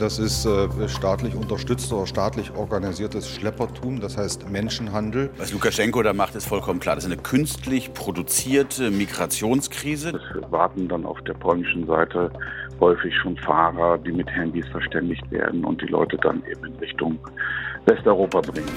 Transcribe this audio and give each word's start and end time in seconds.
Das 0.00 0.18
ist 0.18 0.46
äh, 0.46 0.88
staatlich 0.88 1.34
unterstützter 1.34 1.98
oder 1.98 2.06
staatlich 2.06 2.54
organisiertes 2.56 3.28
Schleppertum, 3.28 4.00
das 4.00 4.16
heißt 4.16 4.48
Menschenhandel. 4.48 5.28
Was 5.36 5.52
Lukaschenko 5.52 6.02
da 6.02 6.14
macht, 6.14 6.34
ist 6.36 6.48
vollkommen 6.48 6.80
klar. 6.80 6.94
Das 6.94 7.04
ist 7.04 7.12
eine 7.12 7.20
künstlich 7.20 7.92
produzierte 7.92 8.90
Migrationskrise. 8.90 10.18
Es 10.18 10.50
warten 10.50 10.88
dann 10.88 11.04
auf 11.04 11.20
der 11.24 11.34
polnischen 11.34 11.86
Seite 11.86 12.30
häufig 12.80 13.14
schon 13.20 13.36
Fahrer, 13.36 13.98
die 13.98 14.12
mit 14.12 14.26
Handys 14.30 14.66
verständigt 14.68 15.30
werden 15.30 15.66
und 15.66 15.82
die 15.82 15.88
Leute 15.88 16.16
dann 16.22 16.42
eben 16.50 16.64
in 16.64 16.76
Richtung 16.76 17.18
Westeuropa 17.84 18.40
bringen. 18.40 18.70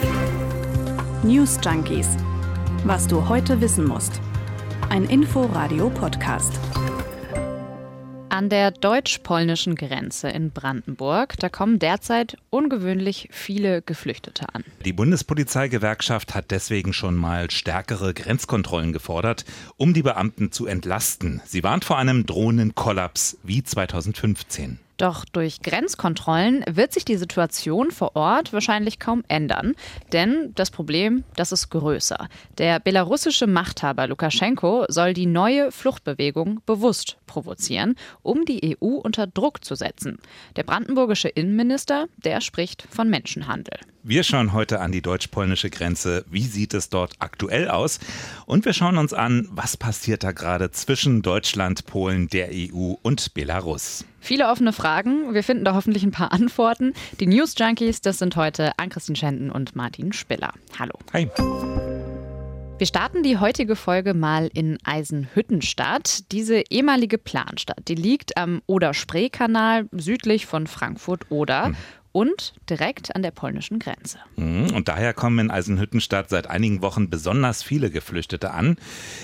News 1.23 1.57
Junkies. 1.63 2.17
Was 2.83 3.07
du 3.07 3.29
heute 3.29 3.61
wissen 3.61 3.87
musst. 3.87 4.19
Ein 4.89 5.05
Info-Radio-Podcast. 5.05 6.59
An 8.33 8.49
der 8.49 8.71
deutsch-polnischen 8.71 9.75
Grenze 9.75 10.27
in 10.27 10.49
Brandenburg, 10.49 11.35
da 11.37 11.49
kommen 11.49 11.77
derzeit 11.77 12.35
ungewöhnlich 12.49 13.29
viele 13.31 13.83
Geflüchtete 13.83 14.47
an. 14.55 14.63
Die 14.83 14.91
Bundespolizeigewerkschaft 14.91 16.33
hat 16.33 16.49
deswegen 16.49 16.93
schon 16.93 17.15
mal 17.15 17.51
stärkere 17.51 18.11
Grenzkontrollen 18.15 18.91
gefordert, 18.91 19.45
um 19.77 19.93
die 19.93 20.01
Beamten 20.01 20.51
zu 20.51 20.65
entlasten. 20.65 21.43
Sie 21.45 21.61
warnt 21.61 21.85
vor 21.85 21.99
einem 21.99 22.25
drohenden 22.25 22.73
Kollaps 22.73 23.37
wie 23.43 23.61
2015. 23.61 24.79
Doch 24.97 25.25
durch 25.25 25.61
Grenzkontrollen 25.61 26.63
wird 26.69 26.93
sich 26.93 27.05
die 27.05 27.17
Situation 27.17 27.91
vor 27.91 28.15
Ort 28.15 28.53
wahrscheinlich 28.53 28.99
kaum 28.99 29.23
ändern. 29.27 29.75
Denn 30.11 30.51
das 30.55 30.71
Problem, 30.71 31.23
das 31.35 31.51
ist 31.51 31.69
größer. 31.69 32.27
Der 32.57 32.79
belarussische 32.79 33.47
Machthaber 33.47 34.07
Lukaschenko 34.07 34.85
soll 34.89 35.13
die 35.13 35.25
neue 35.25 35.71
Fluchtbewegung 35.71 36.61
bewusst 36.65 37.17
provozieren, 37.25 37.95
um 38.21 38.45
die 38.45 38.77
EU 38.77 38.95
unter 38.95 39.27
Druck 39.27 39.65
zu 39.65 39.75
setzen. 39.75 40.19
Der 40.55 40.63
brandenburgische 40.63 41.29
Innenminister, 41.29 42.05
der 42.17 42.41
spricht 42.41 42.83
von 42.89 43.09
Menschenhandel. 43.09 43.79
Wir 44.05 44.23
schauen 44.23 44.51
heute 44.51 44.81
an 44.81 44.91
die 44.91 45.01
deutsch-polnische 45.01 45.69
Grenze. 45.69 46.25
Wie 46.29 46.43
sieht 46.43 46.73
es 46.73 46.89
dort 46.89 47.13
aktuell 47.19 47.69
aus? 47.69 48.01
Und 48.45 48.65
wir 48.65 48.73
schauen 48.73 48.97
uns 48.97 49.13
an, 49.13 49.47
was 49.49 49.77
passiert 49.77 50.25
da 50.25 50.33
gerade 50.33 50.71
zwischen 50.71 51.21
Deutschland, 51.21 51.85
Polen, 51.85 52.27
der 52.27 52.49
EU 52.51 52.95
und 53.01 53.33
Belarus. 53.33 54.03
Viele 54.19 54.49
offene 54.49 54.73
Fragen. 54.73 55.33
Wir 55.33 55.41
finden 55.41 55.63
da 55.63 55.73
hoffentlich 55.73 56.03
ein 56.03 56.11
paar 56.11 56.33
Antworten. 56.33 56.91
Die 57.21 57.27
News 57.27 57.55
Junkies, 57.57 58.01
das 58.01 58.17
sind 58.19 58.35
heute 58.35 58.77
Ann-Christine 58.77 59.15
Schenden 59.15 59.49
und 59.49 59.77
Martin 59.77 60.11
Spiller. 60.11 60.51
Hallo. 60.77 60.99
Hi. 61.13 61.29
Wir 62.79 62.87
starten 62.87 63.23
die 63.23 63.37
heutige 63.37 63.77
Folge 63.77 64.13
mal 64.13 64.49
in 64.53 64.79
Eisenhüttenstadt. 64.83 66.29
Diese 66.33 66.61
ehemalige 66.69 67.17
Planstadt, 67.17 67.87
die 67.87 67.95
liegt 67.95 68.35
am 68.35 68.61
Oder-Spree-Kanal 68.65 69.87
südlich 69.93 70.45
von 70.45 70.67
Frankfurt-Oder. 70.67 71.71
Und 72.13 72.53
direkt 72.69 73.15
an 73.15 73.23
der 73.23 73.31
polnischen 73.31 73.79
Grenze. 73.79 74.19
Mhm, 74.35 74.71
und 74.75 74.87
daher 74.87 75.15
kommen 75.15 75.39
in 75.39 75.51
Eisenhüttenstadt 75.51 76.29
seit 76.29 76.47
einigen 76.47 76.83
Wochen 76.83 77.09
besonders 77.09 77.63
viele 77.63 77.89
Geflüchtete 77.89 78.51
an. 78.51 78.77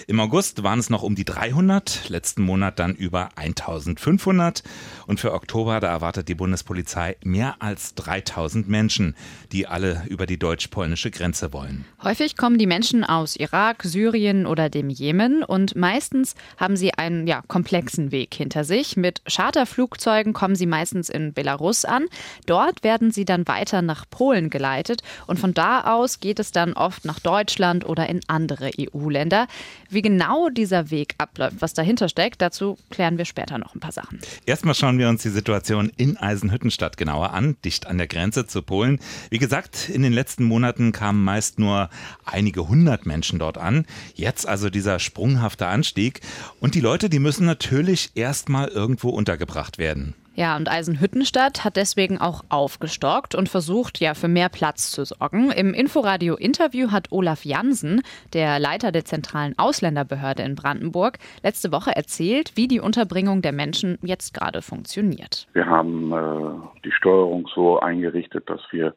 Im 0.08 0.20
August 0.20 0.64
waren 0.64 0.80
es 0.80 0.90
noch 0.90 1.04
um 1.04 1.14
die 1.14 1.24
300, 1.24 2.10
letzten 2.10 2.42
Monat 2.42 2.80
dann 2.80 2.96
über 2.96 3.30
1500. 3.36 4.64
Und 5.06 5.20
für 5.20 5.34
Oktober, 5.34 5.80
da 5.80 5.88
erwartet 5.90 6.30
die 6.30 6.34
Bundespolizei 6.34 7.16
mehr 7.24 7.58
als 7.60 7.94
3000 7.94 8.68
Menschen, 8.68 9.16
die 9.52 9.68
alle 9.68 10.04
über 10.10 10.26
die 10.26 10.40
deutsch-polnische 10.40 11.12
Grenze 11.12 11.54
wollen. 11.54 11.86
Häufig 12.04 12.38
kommen 12.38 12.58
die 12.58 12.66
Menschen 12.66 13.04
aus 13.04 13.36
Irak, 13.36 13.84
Syrien 13.84 14.48
oder 14.48 14.68
dem 14.70 14.90
Jemen 14.90 15.44
und 15.44 15.76
meistens 15.76 16.34
haben 16.58 16.76
sie 16.76 16.96
einen 16.96 17.28
ja, 17.28 17.44
komplexen 17.48 18.12
Weg 18.12 18.34
hinter 18.34 18.64
sich. 18.64 18.98
Mit 18.98 19.22
Charterflugzeugen 19.26 20.34
kommen 20.34 20.56
sie 20.56 20.66
meistens 20.66 21.10
in 21.10 21.34
Belarus 21.34 21.86
an. 21.86 22.08
Dort 22.48 22.79
werden 22.84 23.12
sie 23.12 23.26
dann 23.26 23.48
weiter 23.48 23.82
nach 23.82 24.06
Polen 24.10 24.50
geleitet 24.50 25.02
und 25.28 25.40
von 25.40 25.54
da 25.54 25.82
aus 25.82 26.20
geht 26.20 26.40
es 26.40 26.52
dann 26.52 26.74
oft 26.74 27.06
nach 27.06 27.20
Deutschland 27.20 27.86
oder 27.86 28.10
in 28.10 28.22
andere 28.28 28.72
EU-Länder. 28.80 29.48
Wie 29.90 30.02
genau 30.02 30.50
dieser 30.50 30.92
Weg 30.92 31.16
abläuft, 31.18 31.58
was 31.60 31.74
dahinter 31.74 32.10
steckt, 32.10 32.42
dazu 32.42 32.78
klären 32.90 33.18
wir 33.18 33.26
später 33.26 33.58
noch 33.58 33.76
ein 33.76 33.80
paar 33.80 33.92
Sachen. 33.92 34.20
Erstmal 34.46 34.76
schauen 34.76 35.00
wir 35.00 35.10
uns 35.10 35.24
die 35.24 35.30
Situation 35.30 35.92
in 35.98 36.18
Eisenhüttenstadt 36.18 36.98
genauer 36.98 37.34
an, 37.34 37.58
dicht 37.66 37.88
an 37.88 37.98
der 37.98 38.08
Grenze 38.08 38.48
zu 38.48 38.62
Polen. 38.62 39.00
Wie 39.30 39.40
gesagt, 39.40 39.90
in 39.90 40.02
den 40.02 40.14
letzten 40.14 40.44
Monaten 40.44 40.92
kamen 40.92 41.24
meist 41.24 41.60
nur 41.60 41.90
einige 42.26 42.68
hundert 42.68 43.06
Menschen 43.06 43.40
dort 43.40 43.58
an. 43.58 43.86
Jetzt 44.16 44.48
also 44.48 44.70
dieser 44.70 45.00
sprunghafte 45.00 45.68
Anstieg. 45.68 46.22
Und 46.60 46.76
die 46.76 46.82
Leute, 46.82 47.10
die 47.10 47.20
müssen 47.20 47.46
natürlich 47.46 48.12
erstmal 48.16 48.68
irgendwo 48.68 49.10
untergebracht 49.10 49.78
werden. 49.78 50.16
Ja, 50.36 50.56
und 50.56 50.70
Eisenhüttenstadt 50.70 51.66
hat 51.66 51.76
deswegen 51.76 52.18
auch 52.20 52.44
aufgestockt 52.50 53.36
und 53.36 53.50
versucht, 53.50 54.00
ja, 54.00 54.14
für 54.14 54.28
mehr 54.28 54.50
Platz 54.50 54.92
zu 54.92 55.04
sorgen. 55.06 55.52
Im 55.52 55.74
Inforadio-Interview 55.74 56.92
hat 56.92 57.12
Olaf 57.12 57.44
Jansen, 57.44 58.02
der 58.34 58.60
Leiter 58.60 58.92
der 58.92 59.06
zentralen 59.06 59.54
Ausländerbehörde 59.58 60.44
in 60.44 60.56
Brandenburg, 60.56 61.18
letzte 61.44 61.72
Woche 61.72 61.96
erzählt, 61.96 62.54
wie 62.56 62.68
die 62.68 62.80
Unterbringung 62.80 63.42
der 63.42 63.52
Menschen 63.52 63.98
jetzt 64.02 64.34
gerade 64.34 64.62
funktioniert. 64.62 65.48
Wir 65.54 65.66
haben 65.66 66.14
äh, 66.14 66.80
die 66.86 66.92
Steuerung 66.92 67.48
so 67.54 67.80
eingerichtet, 67.80 68.50
dass 68.50 68.62
wir 68.72 68.94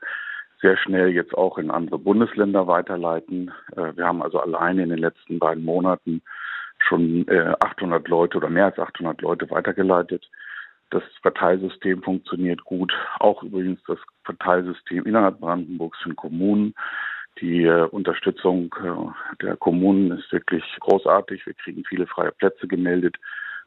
sehr 0.61 0.77
schnell 0.77 1.09
jetzt 1.09 1.35
auch 1.35 1.59
in 1.59 1.71
andere 1.71 1.99
Bundesländer 1.99 2.67
weiterleiten. 2.67 3.51
Äh, 3.77 3.97
wir 3.97 4.07
haben 4.07 4.23
also 4.23 4.39
alleine 4.39 4.85
in 4.85 4.91
den 4.91 4.99
letzten 4.99 5.39
beiden 5.39 5.65
Monaten 5.65 6.23
schon 6.79 7.27
äh, 7.29 7.53
800 7.61 8.09
Leute 8.09 8.39
oder 8.39 8.49
mehr 8.49 8.67
als 8.67 8.79
800 8.79 9.21
Leute 9.21 9.51
weitergeleitet. 9.51 10.29
Das 10.93 11.03
Verteilsystem 11.23 12.03
funktioniert 12.03 12.65
gut. 12.65 12.93
Auch 13.19 13.43
übrigens 13.43 13.81
das 13.87 13.99
Verteilsystem 14.25 15.07
innerhalb 15.07 15.41
Brandenburgs 15.41 15.99
für 16.03 16.15
Kommunen. 16.15 16.75
Die 17.41 17.63
äh, 17.63 17.85
Unterstützung 17.87 18.75
äh, 18.85 19.43
der 19.43 19.57
Kommunen 19.57 20.11
ist 20.11 20.31
wirklich 20.31 20.63
großartig. 20.81 21.47
Wir 21.47 21.55
kriegen 21.55 21.83
viele 21.89 22.07
freie 22.07 22.31
Plätze 22.33 22.69
gemeldet, 22.69 23.17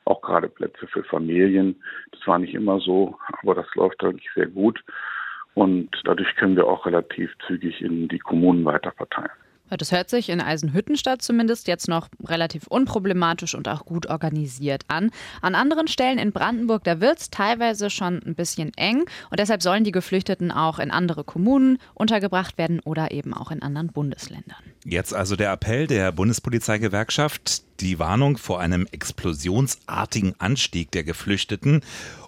auch 0.06 0.22
gerade 0.22 0.48
Plätze 0.48 0.86
für 0.86 1.04
Familien. 1.04 1.82
Das 2.12 2.28
war 2.28 2.38
nicht 2.38 2.54
immer 2.54 2.80
so, 2.80 3.18
aber 3.42 3.56
das 3.56 3.74
läuft 3.74 4.04
eigentlich 4.04 4.30
sehr 4.36 4.48
gut. 4.48 4.84
Und 5.56 5.90
dadurch 6.04 6.36
können 6.36 6.56
wir 6.56 6.68
auch 6.68 6.86
relativ 6.86 7.32
zügig 7.48 7.82
in 7.82 8.08
die 8.08 8.20
Kommunen 8.20 8.64
weiterverteilen. 8.66 9.32
Das 9.70 9.92
hört 9.92 10.10
sich 10.10 10.30
in 10.30 10.42
Eisenhüttenstadt 10.42 11.22
zumindest 11.22 11.68
jetzt 11.68 11.88
noch 11.88 12.08
relativ 12.24 12.68
unproblematisch 12.68 13.56
und 13.56 13.68
auch 13.68 13.86
gut 13.86 14.08
organisiert 14.08 14.84
an. 14.88 15.12
An 15.42 15.56
anderen 15.56 15.88
Stellen 15.88 16.20
in 16.20 16.32
Brandenburg, 16.32 16.84
da 16.84 17.02
wird 17.02 17.20
es 17.20 17.30
teilweise 17.30 17.90
schon 17.90 18.22
ein 18.26 18.36
bisschen 18.36 18.72
eng 18.76 19.06
und 19.32 19.40
deshalb 19.40 19.64
sollen 19.64 19.84
die 19.84 19.92
Geflüchteten 19.92 20.52
auch 20.52 20.80
in 20.80 20.92
andere 20.92 21.24
Kommunen 21.24 21.80
untergebracht 21.94 22.58
werden 22.58 22.80
oder 22.82 23.12
eben 23.12 23.34
auch 23.34 23.52
in 23.52 23.62
anderen 23.62 23.88
Bundesländern. 23.88 24.58
Jetzt 24.84 25.14
also 25.14 25.36
der 25.36 25.52
Appell 25.52 25.88
der 25.88 26.12
Bundespolizeigewerkschaft, 26.12 27.64
die 27.80 27.98
Warnung 27.98 28.38
vor 28.38 28.60
einem 28.60 28.88
explosionsartigen 28.92 30.36
Anstieg 30.40 30.92
der 30.92 31.04
Geflüchteten 31.04 31.82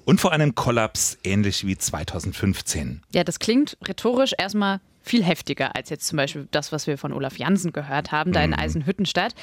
und 0.06 0.20
vor 0.20 0.32
einem 0.32 0.56
Kollaps 0.56 1.18
ähnlich 1.24 1.68
wie 1.68 1.78
2015. 1.78 3.02
Ja, 3.14 3.24
das 3.24 3.40
klingt 3.40 3.78
rhetorisch 3.86 4.34
erstmal 4.38 4.80
viel 5.08 5.24
heftiger 5.24 5.76
als 5.76 5.90
jetzt 5.90 6.08
zum 6.08 6.18
Beispiel 6.18 6.48
das, 6.52 6.72
was 6.72 6.88
wir 6.88 6.98
von 6.98 7.14
Olaf 7.14 7.38
Jansen 7.38 7.74
gehört 7.74 8.12
haben, 8.12 8.32
da 8.32 8.44
in 8.44 8.52
mhm. 8.52 8.60
Eisenhüttenstadt. 8.60 9.34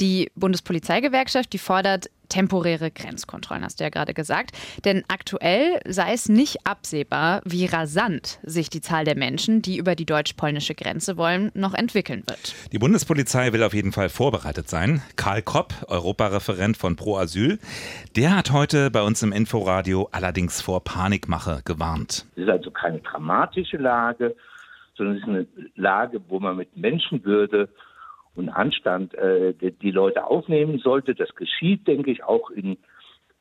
Die 0.00 0.30
Bundespolizeigewerkschaft, 0.34 1.52
die 1.52 1.58
fordert 1.58 2.10
temporäre 2.28 2.90
Grenzkontrollen, 2.90 3.64
hast 3.64 3.80
du 3.80 3.84
ja 3.84 3.90
gerade 3.90 4.14
gesagt. 4.14 4.56
Denn 4.84 5.04
aktuell 5.08 5.80
sei 5.86 6.14
es 6.14 6.28
nicht 6.28 6.66
absehbar, 6.66 7.42
wie 7.44 7.66
rasant 7.66 8.38
sich 8.42 8.70
die 8.70 8.80
Zahl 8.80 9.04
der 9.04 9.16
Menschen, 9.16 9.62
die 9.62 9.76
über 9.76 9.94
die 9.94 10.06
deutsch-polnische 10.06 10.74
Grenze 10.74 11.16
wollen, 11.16 11.50
noch 11.54 11.74
entwickeln 11.74 12.22
wird. 12.26 12.54
Die 12.72 12.78
Bundespolizei 12.78 13.52
will 13.52 13.62
auf 13.62 13.74
jeden 13.74 13.92
Fall 13.92 14.08
vorbereitet 14.08 14.68
sein. 14.68 15.02
Karl 15.16 15.42
Kopp, 15.42 15.74
Europareferent 15.88 16.76
von 16.76 16.96
Pro 16.96 17.18
Asyl, 17.18 17.58
der 18.16 18.36
hat 18.36 18.50
heute 18.50 18.90
bei 18.90 19.02
uns 19.02 19.22
im 19.22 19.32
Inforadio 19.32 20.08
allerdings 20.12 20.60
vor 20.60 20.82
Panikmache 20.82 21.60
gewarnt. 21.64 22.26
Es 22.36 22.42
ist 22.42 22.48
also 22.48 22.70
keine 22.70 23.00
dramatische 23.00 23.76
Lage, 23.76 24.34
sondern 24.96 25.16
es 25.16 25.22
ist 25.22 25.28
eine 25.28 25.46
Lage, 25.74 26.20
wo 26.28 26.40
man 26.40 26.56
mit 26.56 26.76
Menschenwürde 26.76 27.68
und 28.34 28.48
Anstand 28.48 29.14
äh, 29.14 29.54
die, 29.54 29.72
die, 29.72 29.90
Leute 29.90 30.26
aufnehmen 30.26 30.78
sollte. 30.78 31.14
Das 31.14 31.34
geschieht, 31.34 31.86
denke 31.86 32.10
ich, 32.10 32.24
auch 32.24 32.50
in 32.50 32.78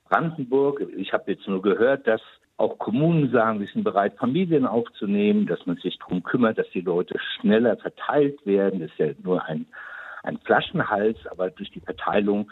Brandenburg. 0.10 0.86
Ich 0.98 1.14
habe 1.14 1.32
jetzt 1.32 1.48
nur 1.48 1.62
gehört, 1.62 2.08
dass 2.08 2.22
auch 2.58 2.78
Kommunen 2.78 3.32
sagen, 3.32 3.60
sie 3.60 3.72
sind 3.74 3.84
bereit, 3.84 4.16
Familien 4.18 4.68
aufzunehmen, 4.68 5.48
dass 5.48 5.66
man 5.66 5.78
sich 5.78 5.98
darum 5.98 6.22
kümmert, 6.22 6.58
dass 6.58 6.70
die 6.70 6.82
Leute 6.82 7.18
schneller 7.20 7.78
verteilt 7.78 8.46
werden. 8.46 8.82
Das 8.82 8.92
ist 8.92 9.00
ja 9.00 9.08
nur 9.24 9.44
ein, 9.46 9.66
ein 10.24 10.38
Flaschenhals, 10.40 11.18
aber 11.28 11.50
durch 11.50 11.72
die 11.72 11.80
Verteilung 11.80 12.52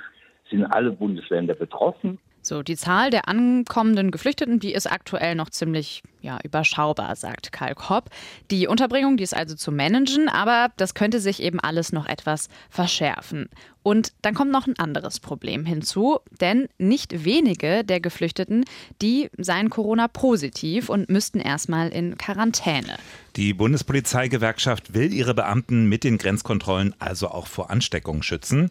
sind 0.50 0.65
alle 0.65 0.92
Bundesländer 0.92 1.54
betroffen. 1.54 2.18
So, 2.43 2.63
die 2.63 2.75
Zahl 2.75 3.11
der 3.11 3.27
ankommenden 3.27 4.09
Geflüchteten, 4.09 4.59
die 4.59 4.73
ist 4.73 4.91
aktuell 4.91 5.35
noch 5.35 5.49
ziemlich 5.49 6.01
ja, 6.21 6.39
überschaubar, 6.43 7.15
sagt 7.15 7.51
Karl 7.51 7.75
Kopp. 7.75 8.09
Die 8.49 8.67
Unterbringung, 8.67 9.17
die 9.17 9.23
ist 9.23 9.35
also 9.35 9.55
zu 9.55 9.71
managen, 9.71 10.27
aber 10.27 10.71
das 10.77 10.93
könnte 10.93 11.19
sich 11.19 11.41
eben 11.41 11.59
alles 11.59 11.91
noch 11.91 12.07
etwas 12.07 12.49
verschärfen. 12.69 13.49
Und 13.83 14.13
dann 14.21 14.35
kommt 14.35 14.51
noch 14.51 14.67
ein 14.67 14.77
anderes 14.77 15.19
Problem 15.19 15.65
hinzu, 15.65 16.19
denn 16.39 16.67
nicht 16.77 17.25
wenige 17.25 17.83
der 17.83 17.99
Geflüchteten, 17.99 18.65
die 19.01 19.29
seien 19.37 19.69
Corona-positiv 19.69 20.89
und 20.89 21.09
müssten 21.09 21.39
erstmal 21.39 21.89
in 21.89 22.17
Quarantäne. 22.17 22.97
Die 23.35 23.53
Bundespolizeigewerkschaft 23.53 24.94
will 24.94 25.11
ihre 25.13 25.33
Beamten 25.33 25.85
mit 25.85 26.03
den 26.03 26.17
Grenzkontrollen 26.17 26.94
also 26.99 27.29
auch 27.29 27.47
vor 27.47 27.71
Ansteckung 27.71 28.21
schützen. 28.21 28.69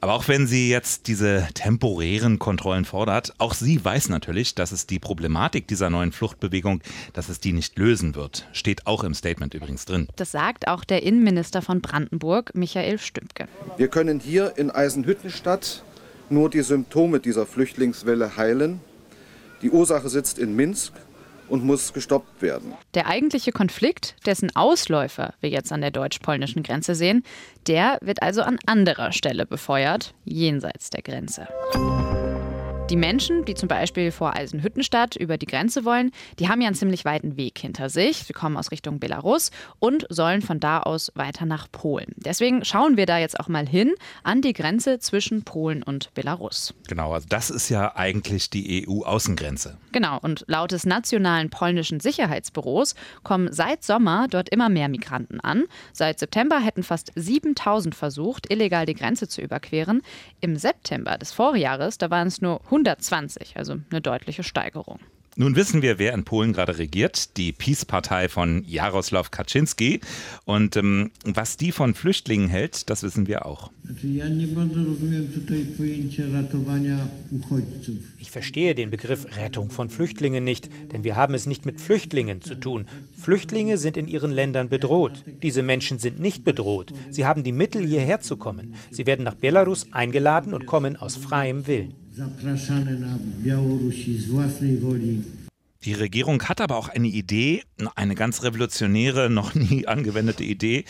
Aber 0.00 0.14
auch 0.14 0.28
wenn 0.28 0.46
sie 0.46 0.70
jetzt 0.70 1.08
diese 1.08 1.48
temporären 1.54 2.38
Kontrollen 2.38 2.84
fordert, 2.84 3.34
auch 3.38 3.52
sie 3.52 3.84
weiß 3.84 4.10
natürlich, 4.10 4.54
dass 4.54 4.70
es 4.70 4.86
die 4.86 5.00
Problematik 5.00 5.66
dieser 5.66 5.90
neuen 5.90 6.12
Fluchtbewegung, 6.12 6.80
dass 7.14 7.28
es 7.28 7.40
die 7.40 7.52
nicht 7.52 7.76
lösen 7.78 8.14
wird. 8.14 8.46
Steht 8.52 8.86
auch 8.86 9.02
im 9.02 9.12
Statement 9.12 9.54
übrigens 9.54 9.86
drin. 9.86 10.06
Das 10.14 10.30
sagt 10.30 10.68
auch 10.68 10.84
der 10.84 11.02
Innenminister 11.02 11.62
von 11.62 11.80
Brandenburg, 11.80 12.54
Michael 12.54 13.00
Stümpke. 13.00 13.48
Wir 13.76 13.88
können 13.88 14.20
hier 14.20 14.52
in 14.56 14.70
Eisenhüttenstadt 14.70 15.82
nur 16.30 16.48
die 16.48 16.62
Symptome 16.62 17.18
dieser 17.18 17.44
Flüchtlingswelle 17.44 18.36
heilen. 18.36 18.80
Die 19.62 19.70
Ursache 19.70 20.08
sitzt 20.08 20.38
in 20.38 20.54
Minsk 20.54 20.92
und 21.48 21.64
muss 21.64 21.92
gestoppt 21.92 22.42
werden. 22.42 22.74
Der 22.94 23.06
eigentliche 23.06 23.52
Konflikt, 23.52 24.16
dessen 24.26 24.54
Ausläufer 24.54 25.34
wir 25.40 25.50
jetzt 25.50 25.72
an 25.72 25.80
der 25.80 25.90
deutsch-polnischen 25.90 26.62
Grenze 26.62 26.94
sehen, 26.94 27.22
der 27.66 27.98
wird 28.00 28.22
also 28.22 28.42
an 28.42 28.58
anderer 28.66 29.12
Stelle 29.12 29.46
befeuert, 29.46 30.14
jenseits 30.24 30.90
der 30.90 31.02
Grenze. 31.02 31.48
Die 32.90 32.96
Menschen, 32.96 33.44
die 33.44 33.52
zum 33.52 33.68
Beispiel 33.68 34.10
vor 34.10 34.34
Eisenhüttenstadt 34.34 35.14
über 35.14 35.36
die 35.36 35.44
Grenze 35.44 35.84
wollen, 35.84 36.10
die 36.38 36.48
haben 36.48 36.62
ja 36.62 36.68
einen 36.68 36.74
ziemlich 36.74 37.04
weiten 37.04 37.36
Weg 37.36 37.58
hinter 37.58 37.90
sich. 37.90 38.24
Sie 38.24 38.32
kommen 38.32 38.56
aus 38.56 38.70
Richtung 38.70 38.98
Belarus 38.98 39.50
und 39.78 40.06
sollen 40.08 40.40
von 40.40 40.58
da 40.58 40.80
aus 40.80 41.12
weiter 41.14 41.44
nach 41.44 41.70
Polen. 41.70 42.14
Deswegen 42.16 42.64
schauen 42.64 42.96
wir 42.96 43.04
da 43.04 43.18
jetzt 43.18 43.38
auch 43.38 43.48
mal 43.48 43.68
hin 43.68 43.92
an 44.22 44.40
die 44.40 44.54
Grenze 44.54 45.00
zwischen 45.00 45.42
Polen 45.42 45.82
und 45.82 46.14
Belarus. 46.14 46.72
Genau, 46.88 47.12
also 47.12 47.26
das 47.28 47.50
ist 47.50 47.68
ja 47.68 47.94
eigentlich 47.94 48.48
die 48.48 48.88
EU-Außengrenze. 48.88 49.76
Genau, 49.92 50.18
und 50.22 50.46
laut 50.48 50.72
des 50.72 50.86
nationalen 50.86 51.50
polnischen 51.50 52.00
Sicherheitsbüros 52.00 52.94
kommen 53.22 53.52
seit 53.52 53.84
Sommer 53.84 54.28
dort 54.30 54.48
immer 54.48 54.70
mehr 54.70 54.88
Migranten 54.88 55.40
an. 55.40 55.64
Seit 55.92 56.18
September 56.18 56.58
hätten 56.58 56.82
fast 56.82 57.12
7000 57.14 57.94
versucht, 57.94 58.50
illegal 58.50 58.86
die 58.86 58.94
Grenze 58.94 59.28
zu 59.28 59.42
überqueren. 59.42 60.00
Im 60.40 60.56
September 60.56 61.18
des 61.18 61.32
Vorjahres, 61.32 61.98
da 61.98 62.08
waren 62.08 62.28
es 62.28 62.40
nur 62.40 62.62
100 62.64 62.77
120, 62.78 63.56
also 63.56 63.76
eine 63.90 64.00
deutliche 64.00 64.42
Steigerung. 64.42 65.00
Nun 65.40 65.54
wissen 65.54 65.82
wir, 65.82 66.00
wer 66.00 66.14
in 66.14 66.24
Polen 66.24 66.52
gerade 66.52 66.78
regiert, 66.78 67.36
die 67.36 67.52
Peace-Partei 67.52 68.28
von 68.28 68.64
Jaroslaw 68.66 69.28
Kaczynski. 69.30 70.00
Und 70.46 70.76
ähm, 70.76 71.12
was 71.24 71.56
die 71.56 71.70
von 71.70 71.94
Flüchtlingen 71.94 72.48
hält, 72.48 72.90
das 72.90 73.04
wissen 73.04 73.28
wir 73.28 73.46
auch. 73.46 73.70
Ich 78.18 78.30
verstehe 78.32 78.74
den 78.74 78.90
Begriff 78.90 79.36
Rettung 79.36 79.70
von 79.70 79.90
Flüchtlingen 79.90 80.42
nicht, 80.42 80.70
denn 80.92 81.04
wir 81.04 81.14
haben 81.14 81.34
es 81.34 81.46
nicht 81.46 81.64
mit 81.66 81.80
Flüchtlingen 81.80 82.42
zu 82.42 82.56
tun. 82.56 82.86
Flüchtlinge 83.16 83.78
sind 83.78 83.96
in 83.96 84.08
ihren 84.08 84.32
Ländern 84.32 84.68
bedroht. 84.68 85.22
Diese 85.44 85.62
Menschen 85.62 86.00
sind 86.00 86.18
nicht 86.18 86.42
bedroht. 86.42 86.92
Sie 87.10 87.26
haben 87.26 87.44
die 87.44 87.52
Mittel, 87.52 87.86
hierher 87.86 88.20
zu 88.20 88.38
kommen. 88.38 88.74
Sie 88.90 89.06
werden 89.06 89.24
nach 89.24 89.36
Belarus 89.36 89.86
eingeladen 89.92 90.52
und 90.52 90.66
kommen 90.66 90.96
aus 90.96 91.16
freiem 91.16 91.68
Willen. 91.68 91.94
Die 95.84 95.92
Regierung 95.94 96.42
hat 96.42 96.60
aber 96.60 96.76
auch 96.76 96.88
eine 96.88 97.06
Idee, 97.06 97.62
eine 97.94 98.16
ganz 98.16 98.42
revolutionäre, 98.42 99.30
noch 99.30 99.54
nie 99.54 99.86
angewendete 99.86 100.42
Idee. 100.42 100.84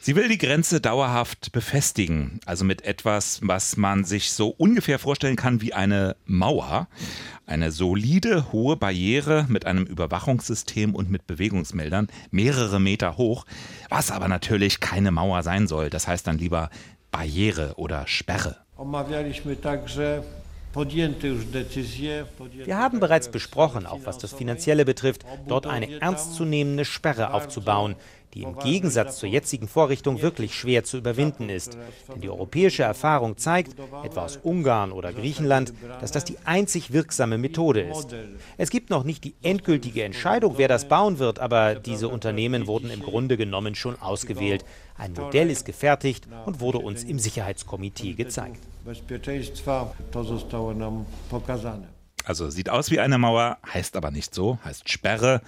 Sie 0.00 0.16
will 0.16 0.28
die 0.28 0.38
Grenze 0.38 0.80
dauerhaft 0.80 1.52
befestigen, 1.52 2.40
also 2.44 2.64
mit 2.64 2.82
etwas, 2.84 3.38
was 3.42 3.76
man 3.76 4.04
sich 4.04 4.32
so 4.32 4.48
ungefähr 4.48 4.98
vorstellen 4.98 5.36
kann 5.36 5.60
wie 5.62 5.72
eine 5.72 6.16
Mauer. 6.26 6.88
Eine 7.46 7.70
solide, 7.70 8.52
hohe 8.52 8.76
Barriere 8.76 9.46
mit 9.48 9.66
einem 9.66 9.84
Überwachungssystem 9.84 10.94
und 10.94 11.08
mit 11.08 11.26
Bewegungsmeldern, 11.26 12.08
mehrere 12.32 12.80
Meter 12.80 13.16
hoch, 13.16 13.46
was 13.90 14.10
aber 14.10 14.28
natürlich 14.28 14.80
keine 14.80 15.12
Mauer 15.12 15.42
sein 15.44 15.68
soll. 15.68 15.88
Das 15.88 16.08
heißt 16.08 16.26
dann 16.26 16.38
lieber 16.38 16.70
Barriere 17.12 17.74
oder 17.76 18.08
Sperre. 18.08 18.56
Wir 20.74 22.76
haben 22.76 23.00
bereits 23.00 23.30
besprochen, 23.30 23.86
auch 23.86 24.00
was 24.04 24.18
das 24.18 24.32
Finanzielle 24.32 24.84
betrifft, 24.84 25.24
dort 25.46 25.66
eine 25.66 26.00
ernstzunehmende 26.00 26.84
Sperre 26.84 27.32
aufzubauen, 27.32 27.94
die 28.34 28.42
im 28.42 28.58
Gegensatz 28.58 29.18
zur 29.18 29.28
jetzigen 29.28 29.68
Vorrichtung 29.68 30.22
wirklich 30.22 30.54
schwer 30.54 30.84
zu 30.84 30.98
überwinden 30.98 31.48
ist. 31.48 31.78
Denn 32.12 32.20
die 32.20 32.28
europäische 32.28 32.82
Erfahrung 32.82 33.36
zeigt, 33.36 33.76
etwa 34.04 34.24
aus 34.24 34.38
Ungarn 34.42 34.92
oder 34.92 35.12
Griechenland, 35.12 35.72
dass 36.00 36.10
das 36.10 36.24
die 36.24 36.38
einzig 36.44 36.92
wirksame 36.92 37.38
Methode 37.38 37.82
ist. 37.82 38.14
Es 38.56 38.70
gibt 38.70 38.90
noch 38.90 39.04
nicht 39.04 39.24
die 39.24 39.34
endgültige 39.42 40.02
Entscheidung, 40.02 40.54
wer 40.56 40.68
das 40.68 40.88
bauen 40.88 41.18
wird, 41.18 41.38
aber 41.38 41.74
diese 41.74 42.08
Unternehmen 42.08 42.66
wurden 42.66 42.90
im 42.90 43.02
Grunde 43.02 43.36
genommen 43.36 43.74
schon 43.74 44.00
ausgewählt. 44.00 44.64
Ein 44.96 45.12
Modell 45.12 45.50
ist 45.50 45.64
gefertigt 45.64 46.28
und 46.46 46.60
wurde 46.60 46.78
uns 46.78 47.04
im 47.04 47.18
Sicherheitskomitee 47.18 48.14
gezeigt. 48.14 48.60
Also 52.24 52.48
sieht 52.50 52.70
aus 52.70 52.90
wie 52.90 53.00
eine 53.00 53.18
Mauer, 53.18 53.58
heißt 53.72 53.96
aber 53.96 54.10
nicht 54.10 54.34
so, 54.34 54.58
heißt 54.64 54.88
Sperre 54.88 55.42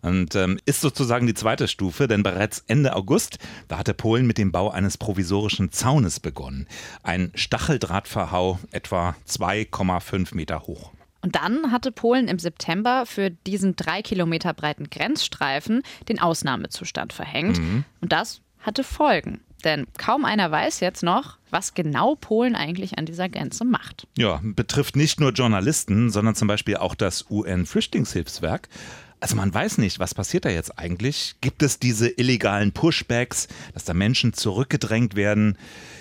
und 0.00 0.34
ähm, 0.34 0.58
ist 0.64 0.80
sozusagen 0.80 1.26
die 1.26 1.34
zweite 1.34 1.68
Stufe, 1.68 2.08
denn 2.08 2.22
bereits 2.22 2.64
Ende 2.66 2.96
August, 2.96 3.38
da 3.68 3.78
hatte 3.78 3.94
Polen 3.94 4.26
mit 4.26 4.38
dem 4.38 4.50
Bau 4.50 4.70
eines 4.70 4.96
provisorischen 4.96 5.72
Zaunes 5.72 6.20
begonnen. 6.20 6.66
Ein 7.02 7.32
Stacheldrahtverhau 7.34 8.58
etwa 8.70 9.14
2,5 9.28 10.34
Meter 10.34 10.62
hoch. 10.62 10.92
Und 11.20 11.36
dann 11.36 11.70
hatte 11.70 11.92
Polen 11.92 12.26
im 12.26 12.38
September 12.38 13.06
für 13.06 13.30
diesen 13.30 13.76
drei 13.76 14.02
Kilometer 14.02 14.54
breiten 14.54 14.90
Grenzstreifen 14.90 15.82
den 16.08 16.20
Ausnahmezustand 16.20 17.12
verhängt. 17.12 17.58
Mhm. 17.58 17.84
Und 18.00 18.10
das 18.12 18.40
hatte 18.60 18.82
Folgen. 18.82 19.40
Denn 19.64 19.86
kaum 19.96 20.24
einer 20.24 20.50
weiß 20.50 20.80
jetzt 20.80 21.02
noch, 21.02 21.38
was 21.50 21.74
genau 21.74 22.14
Polen 22.16 22.54
eigentlich 22.54 22.98
an 22.98 23.06
dieser 23.06 23.28
Grenze 23.28 23.64
macht. 23.64 24.06
Ja, 24.16 24.40
betrifft 24.42 24.96
nicht 24.96 25.20
nur 25.20 25.32
Journalisten, 25.32 26.10
sondern 26.10 26.34
zum 26.34 26.48
Beispiel 26.48 26.76
auch 26.76 26.94
das 26.94 27.26
UN-Flüchtlingshilfswerk. 27.30 28.68
Also 29.20 29.36
man 29.36 29.54
weiß 29.54 29.78
nicht, 29.78 30.00
was 30.00 30.14
passiert 30.14 30.46
da 30.46 30.48
jetzt 30.48 30.80
eigentlich? 30.80 31.36
Gibt 31.40 31.62
es 31.62 31.78
diese 31.78 32.08
illegalen 32.08 32.72
Pushbacks, 32.72 33.46
dass 33.72 33.84
da 33.84 33.94
Menschen 33.94 34.32
zurückgedrängt 34.32 35.14
werden? 35.14 35.56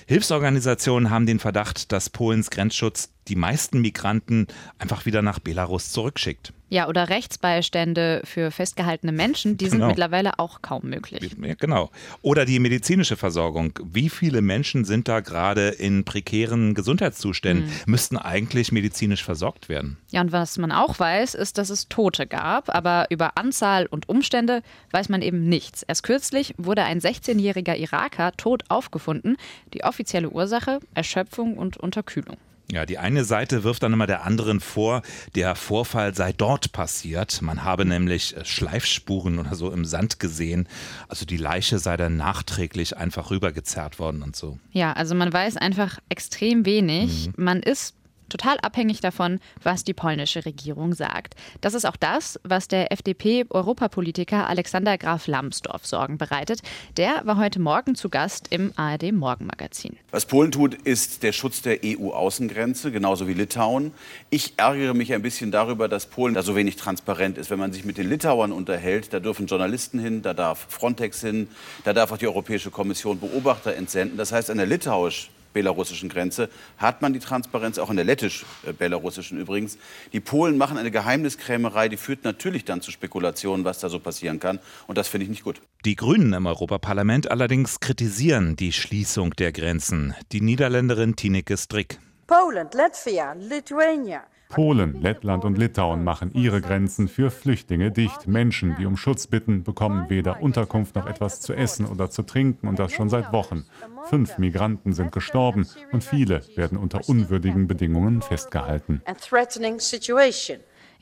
Hilfsorganisationen 0.07 1.11
haben 1.11 1.27
den 1.27 1.37
Verdacht, 1.37 1.91
dass 1.91 2.09
Polens 2.09 2.49
Grenzschutz 2.49 3.11
die 3.27 3.35
meisten 3.35 3.79
Migranten 3.79 4.47
einfach 4.79 5.05
wieder 5.05 5.21
nach 5.21 5.37
Belarus 5.37 5.91
zurückschickt. 5.91 6.51
Ja, 6.71 6.87
oder 6.87 7.09
Rechtsbeistände 7.09 8.21
für 8.23 8.49
festgehaltene 8.49 9.11
Menschen, 9.11 9.57
die 9.57 9.65
sind 9.65 9.79
genau. 9.79 9.89
mittlerweile 9.89 10.39
auch 10.39 10.61
kaum 10.61 10.83
möglich. 10.85 11.35
Genau. 11.59 11.91
Oder 12.21 12.45
die 12.45 12.59
medizinische 12.59 13.17
Versorgung. 13.17 13.77
Wie 13.83 14.07
viele 14.07 14.41
Menschen 14.41 14.85
sind 14.85 15.09
da 15.09 15.19
gerade 15.19 15.67
in 15.67 16.05
prekären 16.05 16.73
Gesundheitszuständen, 16.73 17.65
mhm. 17.65 17.71
müssten 17.87 18.17
eigentlich 18.17 18.71
medizinisch 18.71 19.21
versorgt 19.21 19.67
werden? 19.67 19.97
Ja, 20.11 20.21
und 20.21 20.31
was 20.31 20.57
man 20.57 20.71
auch 20.71 20.97
weiß, 20.97 21.35
ist, 21.35 21.57
dass 21.57 21.69
es 21.69 21.89
Tote 21.89 22.25
gab, 22.25 22.73
aber 22.73 23.07
über 23.09 23.37
Anzahl 23.37 23.85
und 23.85 24.07
Umstände 24.07 24.61
weiß 24.91 25.09
man 25.09 25.21
eben 25.21 25.49
nichts. 25.49 25.83
Erst 25.83 26.03
kürzlich 26.03 26.55
wurde 26.57 26.83
ein 26.83 27.01
16-jähriger 27.01 27.75
Iraker 27.75 28.31
tot 28.37 28.63
aufgefunden. 28.69 29.35
Die 29.73 29.83
offizielle 29.83 30.29
Ursache 30.29 30.79
Erschöpfung 30.93 31.57
und 31.57 31.75
Unterkühlung. 31.75 32.37
Ja, 32.71 32.85
die 32.85 32.97
eine 32.97 33.25
Seite 33.25 33.63
wirft 33.63 33.83
dann 33.83 33.93
immer 33.93 34.07
der 34.07 34.23
anderen 34.23 34.59
vor, 34.59 35.01
der 35.35 35.55
Vorfall 35.55 36.15
sei 36.15 36.31
dort 36.31 36.71
passiert. 36.71 37.41
Man 37.41 37.63
habe 37.63 37.85
nämlich 37.85 38.35
äh, 38.37 38.45
Schleifspuren 38.45 39.39
oder 39.39 39.55
so 39.55 39.71
im 39.71 39.85
Sand 39.85 40.19
gesehen. 40.19 40.67
Also 41.07 41.25
die 41.25 41.37
Leiche 41.37 41.79
sei 41.79 41.97
dann 41.97 42.17
nachträglich 42.17 42.95
einfach 42.97 43.29
rübergezerrt 43.29 43.99
worden 43.99 44.23
und 44.23 44.35
so. 44.35 44.59
Ja, 44.71 44.93
also 44.93 45.15
man 45.15 45.31
weiß 45.33 45.57
einfach 45.57 45.99
extrem 46.09 46.65
wenig. 46.65 47.27
Mhm. 47.27 47.43
Man 47.43 47.63
ist 47.63 47.95
total 48.31 48.57
abhängig 48.61 49.01
davon, 49.01 49.39
was 49.61 49.83
die 49.83 49.93
polnische 49.93 50.45
Regierung 50.45 50.93
sagt. 50.93 51.35
Das 51.61 51.73
ist 51.73 51.85
auch 51.85 51.97
das, 51.97 52.39
was 52.43 52.67
der 52.67 52.91
FDP-Europapolitiker 52.91 54.47
Alexander 54.47 54.97
Graf 54.97 55.27
Lambsdorff 55.27 55.85
Sorgen 55.85 56.17
bereitet. 56.17 56.61
Der 56.97 57.21
war 57.25 57.37
heute 57.37 57.59
Morgen 57.59 57.95
zu 57.95 58.09
Gast 58.09 58.47
im 58.49 58.71
ARD 58.75 59.11
Morgenmagazin. 59.11 59.97
Was 60.11 60.25
Polen 60.25 60.51
tut, 60.51 60.73
ist 60.73 61.23
der 61.23 61.33
Schutz 61.33 61.61
der 61.61 61.79
EU-Außengrenze, 61.83 62.91
genauso 62.91 63.27
wie 63.27 63.33
Litauen. 63.33 63.91
Ich 64.29 64.53
ärgere 64.57 64.93
mich 64.93 65.13
ein 65.13 65.21
bisschen 65.21 65.51
darüber, 65.51 65.87
dass 65.87 66.05
Polen 66.05 66.33
da 66.33 66.41
so 66.41 66.55
wenig 66.55 66.77
transparent 66.77 67.37
ist. 67.37 67.49
Wenn 67.49 67.59
man 67.59 67.73
sich 67.73 67.85
mit 67.85 67.97
den 67.97 68.09
Litauern 68.09 68.51
unterhält, 68.51 69.13
da 69.13 69.19
dürfen 69.19 69.47
Journalisten 69.47 69.99
hin, 69.99 70.21
da 70.21 70.33
darf 70.33 70.65
Frontex 70.69 71.21
hin, 71.21 71.49
da 71.83 71.93
darf 71.93 72.11
auch 72.11 72.17
die 72.17 72.27
Europäische 72.27 72.71
Kommission 72.71 73.19
Beobachter 73.19 73.75
entsenden. 73.75 74.17
Das 74.17 74.31
heißt, 74.31 74.49
an 74.49 74.57
der 74.57 74.67
litauisch 74.67 75.29
belarussischen 75.53 76.09
Grenze 76.09 76.49
hat 76.77 77.01
man 77.01 77.13
die 77.13 77.19
Transparenz, 77.19 77.77
auch 77.77 77.89
in 77.89 77.95
der 77.95 78.05
lettisch-belarussischen 78.05 79.39
übrigens. 79.39 79.77
Die 80.13 80.19
Polen 80.19 80.57
machen 80.57 80.77
eine 80.77 80.91
Geheimniskrämerei, 80.91 81.89
die 81.89 81.97
führt 81.97 82.23
natürlich 82.23 82.65
dann 82.65 82.81
zu 82.81 82.91
Spekulationen, 82.91 83.65
was 83.65 83.79
da 83.79 83.89
so 83.89 83.99
passieren 83.99 84.39
kann. 84.39 84.59
Und 84.87 84.97
das 84.97 85.07
finde 85.07 85.25
ich 85.25 85.29
nicht 85.29 85.43
gut. 85.43 85.61
Die 85.85 85.95
Grünen 85.95 86.33
im 86.33 86.45
Europaparlament 86.45 87.29
allerdings 87.29 87.79
kritisieren 87.79 88.55
die 88.55 88.71
Schließung 88.71 89.31
der 89.35 89.51
Grenzen. 89.51 90.13
Die 90.31 90.41
Niederländerin 90.41 91.15
Tineke 91.15 91.57
Strick. 91.57 91.99
Poland, 92.27 92.73
Latvia, 92.73 93.33
Lithuania. 93.33 94.23
Polen, 94.51 95.01
Lettland 95.01 95.45
und 95.45 95.57
Litauen 95.57 96.03
machen 96.03 96.31
ihre 96.33 96.59
Grenzen 96.59 97.07
für 97.07 97.31
Flüchtlinge 97.31 97.89
dicht. 97.89 98.27
Menschen, 98.27 98.75
die 98.77 98.85
um 98.85 98.97
Schutz 98.97 99.25
bitten, 99.25 99.63
bekommen 99.63 100.09
weder 100.09 100.41
Unterkunft 100.41 100.95
noch 100.95 101.07
etwas 101.07 101.39
zu 101.39 101.53
essen 101.53 101.85
oder 101.85 102.09
zu 102.09 102.23
trinken 102.23 102.67
und 102.67 102.77
das 102.77 102.91
schon 102.91 103.09
seit 103.09 103.31
Wochen. 103.31 103.65
Fünf 104.09 104.37
Migranten 104.37 104.91
sind 104.91 105.13
gestorben 105.13 105.67
und 105.93 106.03
viele 106.03 106.41
werden 106.55 106.77
unter 106.77 107.07
unwürdigen 107.07 107.67
Bedingungen 107.67 108.21
festgehalten. 108.21 109.01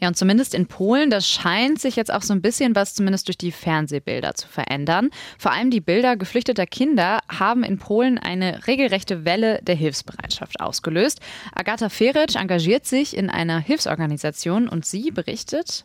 Ja, 0.02 0.08
und 0.08 0.16
zumindest 0.16 0.54
in 0.54 0.68
Polen, 0.68 1.10
das 1.10 1.28
scheint 1.28 1.80
sich 1.82 1.98
jetzt 1.98 2.12
auch 2.14 2.22
so 2.22 2.34
ein 2.34 2.42
bisschen 2.42 2.74
was 2.76 2.94
zumindest 2.94 3.28
durch 3.28 3.38
die 3.38 3.52
Fernsehbilder 3.52 4.34
zu 4.34 4.48
verändern. 4.48 5.10
Vor 5.38 5.52
allem 5.52 5.72
die 5.72 5.82
Bilder 5.82 6.16
geflüchteter 6.16 6.66
Kinder 6.66 7.20
haben 7.28 7.64
in 7.64 7.80
Polen 7.80 8.18
eine 8.18 8.66
regelrechte 8.66 9.26
Welle 9.26 9.60
der 9.62 9.76
Hilfsbereitschaft 9.76 10.62
ausgelöst. 10.62 11.20
Agatha 11.54 11.90
Feric 11.90 12.36
engagiert 12.36 12.86
sich 12.86 13.16
in 13.16 13.30
einer 13.30 13.60
Hilfsorganisation 13.60 14.70
und 14.70 14.86
sie 14.86 15.12
berichtet. 15.12 15.84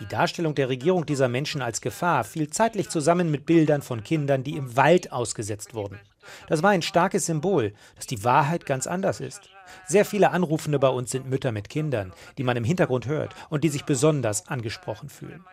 Die 0.00 0.08
Darstellung 0.08 0.54
der 0.54 0.68
Regierung 0.70 1.04
dieser 1.04 1.28
Menschen 1.28 1.60
als 1.60 1.82
Gefahr 1.82 2.24
fiel 2.24 2.48
zeitlich 2.48 2.88
zusammen 2.88 3.30
mit 3.30 3.44
Bildern 3.44 3.82
von 3.82 4.02
Kindern, 4.02 4.44
die 4.44 4.56
im 4.56 4.76
Wald 4.76 5.12
ausgesetzt 5.12 5.74
wurden. 5.74 6.00
Das 6.48 6.62
war 6.62 6.70
ein 6.70 6.82
starkes 6.82 7.26
Symbol, 7.26 7.72
dass 7.96 8.06
die 8.06 8.24
Wahrheit 8.24 8.66
ganz 8.66 8.86
anders 8.86 9.20
ist. 9.20 9.50
Sehr 9.86 10.04
viele 10.04 10.30
Anrufende 10.30 10.78
bei 10.78 10.88
uns 10.88 11.10
sind 11.10 11.28
Mütter 11.28 11.52
mit 11.52 11.68
Kindern, 11.68 12.12
die 12.38 12.44
man 12.44 12.56
im 12.56 12.64
Hintergrund 12.64 13.06
hört 13.06 13.34
und 13.48 13.64
die 13.64 13.68
sich 13.68 13.84
besonders 13.84 14.48
angesprochen 14.48 15.08
fühlen. 15.08 15.44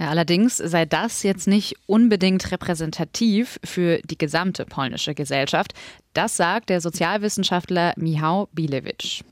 Ja, 0.00 0.08
allerdings 0.08 0.56
sei 0.56 0.86
das 0.86 1.22
jetzt 1.24 1.46
nicht 1.46 1.76
unbedingt 1.84 2.50
repräsentativ 2.50 3.60
für 3.62 4.00
die 4.02 4.16
gesamte 4.16 4.64
polnische 4.64 5.14
Gesellschaft. 5.14 5.74
Das 6.14 6.38
sagt 6.38 6.70
der 6.70 6.80
Sozialwissenschaftler 6.80 7.92
Michał 7.96 8.48
Bilewicz. 8.52 9.22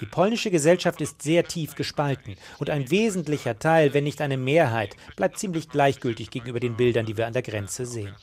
Die 0.00 0.06
polnische 0.06 0.52
Gesellschaft 0.52 1.00
ist 1.00 1.20
sehr 1.20 1.42
tief 1.42 1.74
gespalten 1.74 2.36
und 2.60 2.70
ein 2.70 2.92
wesentlicher 2.92 3.58
Teil, 3.58 3.92
wenn 3.92 4.04
nicht 4.04 4.20
eine 4.20 4.36
Mehrheit, 4.36 4.94
bleibt 5.16 5.36
ziemlich 5.36 5.68
gleichgültig 5.68 6.30
gegenüber 6.30 6.60
den 6.60 6.76
Bildern, 6.76 7.06
die 7.06 7.16
wir 7.16 7.26
an 7.26 7.32
der 7.32 7.42
Grenze 7.42 7.86
sehen. 7.86 8.14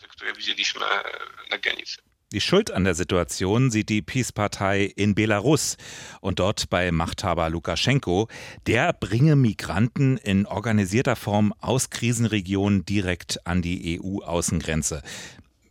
Die 2.31 2.39
Schuld 2.39 2.71
an 2.71 2.85
der 2.85 2.95
Situation 2.95 3.71
sieht 3.71 3.89
die 3.89 4.01
Peace-Partei 4.01 4.85
in 4.85 5.15
Belarus 5.15 5.75
und 6.21 6.39
dort 6.39 6.69
bei 6.69 6.89
Machthaber 6.89 7.49
Lukaschenko. 7.49 8.29
Der 8.67 8.93
bringe 8.93 9.35
Migranten 9.35 10.15
in 10.15 10.45
organisierter 10.45 11.17
Form 11.17 11.53
aus 11.59 11.89
Krisenregionen 11.89 12.85
direkt 12.85 13.45
an 13.45 13.61
die 13.61 13.99
EU-Außengrenze. 13.99 15.01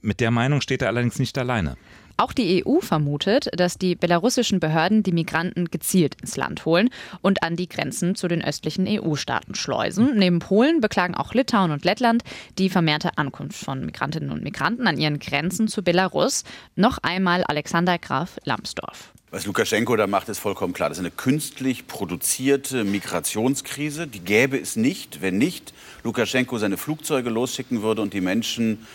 Mit 0.02 0.20
der 0.20 0.30
Meinung 0.30 0.60
steht 0.60 0.82
er 0.82 0.88
allerdings 0.88 1.18
nicht 1.18 1.38
alleine. 1.38 1.78
Auch 2.20 2.34
die 2.34 2.62
EU 2.66 2.80
vermutet, 2.80 3.48
dass 3.58 3.78
die 3.78 3.94
belarussischen 3.94 4.60
Behörden 4.60 5.02
die 5.02 5.10
Migranten 5.10 5.70
gezielt 5.70 6.16
ins 6.20 6.36
Land 6.36 6.66
holen 6.66 6.90
und 7.22 7.42
an 7.42 7.56
die 7.56 7.66
Grenzen 7.66 8.14
zu 8.14 8.28
den 8.28 8.44
östlichen 8.44 8.86
EU-Staaten 8.86 9.54
schleusen. 9.54 10.18
Neben 10.18 10.38
Polen 10.38 10.82
beklagen 10.82 11.14
auch 11.14 11.32
Litauen 11.32 11.70
und 11.70 11.86
Lettland 11.86 12.22
die 12.58 12.68
vermehrte 12.68 13.16
Ankunft 13.16 13.64
von 13.64 13.86
Migrantinnen 13.86 14.32
und 14.32 14.42
Migranten 14.42 14.86
an 14.86 14.98
ihren 14.98 15.18
Grenzen 15.18 15.66
zu 15.66 15.82
Belarus. 15.82 16.44
Noch 16.76 16.98
einmal 16.98 17.42
Alexander 17.44 17.96
Graf 17.96 18.38
Lambsdorff. 18.44 19.14
Was 19.30 19.46
Lukaschenko 19.46 19.96
da 19.96 20.06
macht, 20.06 20.28
ist 20.28 20.40
vollkommen 20.40 20.74
klar. 20.74 20.90
Das 20.90 20.98
ist 20.98 21.04
eine 21.04 21.12
künstlich 21.12 21.86
produzierte 21.86 22.84
Migrationskrise. 22.84 24.06
Die 24.06 24.20
gäbe 24.20 24.58
es 24.58 24.76
nicht, 24.76 25.22
wenn 25.22 25.38
nicht 25.38 25.72
Lukaschenko 26.04 26.58
seine 26.58 26.76
Flugzeuge 26.76 27.30
losschicken 27.30 27.80
würde 27.80 28.02
und 28.02 28.12
die 28.12 28.20
Menschen 28.20 28.86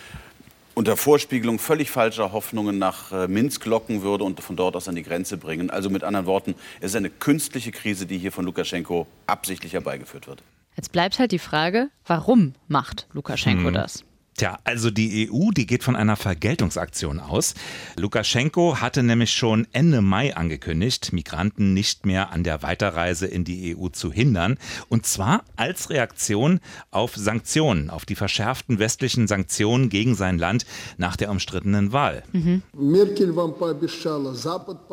unter 0.76 0.98
Vorspiegelung 0.98 1.58
völlig 1.58 1.90
falscher 1.90 2.32
Hoffnungen 2.32 2.78
nach 2.78 3.10
äh, 3.10 3.28
Minsk 3.28 3.64
locken 3.64 4.02
würde 4.02 4.24
und 4.24 4.40
von 4.40 4.56
dort 4.56 4.76
aus 4.76 4.88
an 4.88 4.94
die 4.94 5.02
Grenze 5.02 5.38
bringen. 5.38 5.70
Also 5.70 5.88
mit 5.88 6.04
anderen 6.04 6.26
Worten, 6.26 6.54
es 6.80 6.90
ist 6.90 6.96
eine 6.96 7.08
künstliche 7.08 7.72
Krise, 7.72 8.04
die 8.04 8.18
hier 8.18 8.30
von 8.30 8.44
Lukaschenko 8.44 9.06
absichtlich 9.26 9.72
herbeigeführt 9.72 10.28
wird. 10.28 10.42
Jetzt 10.76 10.92
bleibt 10.92 11.18
halt 11.18 11.32
die 11.32 11.38
Frage, 11.38 11.88
warum 12.04 12.52
macht 12.68 13.08
Lukaschenko 13.14 13.68
hm. 13.68 13.74
das? 13.74 14.04
Tja, 14.36 14.58
also 14.64 14.90
die 14.90 15.30
EU, 15.30 15.50
die 15.50 15.64
geht 15.64 15.82
von 15.82 15.96
einer 15.96 16.14
Vergeltungsaktion 16.14 17.20
aus. 17.20 17.54
Lukaschenko 17.96 18.82
hatte 18.82 19.02
nämlich 19.02 19.32
schon 19.32 19.66
Ende 19.72 20.02
Mai 20.02 20.36
angekündigt, 20.36 21.14
Migranten 21.14 21.72
nicht 21.72 22.04
mehr 22.04 22.32
an 22.32 22.44
der 22.44 22.62
Weiterreise 22.62 23.26
in 23.26 23.44
die 23.44 23.74
EU 23.74 23.88
zu 23.88 24.12
hindern. 24.12 24.58
Und 24.90 25.06
zwar 25.06 25.42
als 25.56 25.88
Reaktion 25.88 26.60
auf 26.90 27.16
Sanktionen, 27.16 27.88
auf 27.88 28.04
die 28.04 28.14
verschärften 28.14 28.78
westlichen 28.78 29.26
Sanktionen 29.26 29.88
gegen 29.88 30.14
sein 30.14 30.38
Land 30.38 30.66
nach 30.98 31.16
der 31.16 31.30
umstrittenen 31.30 31.92
Wahl. 31.92 32.22
Mhm. 32.32 32.60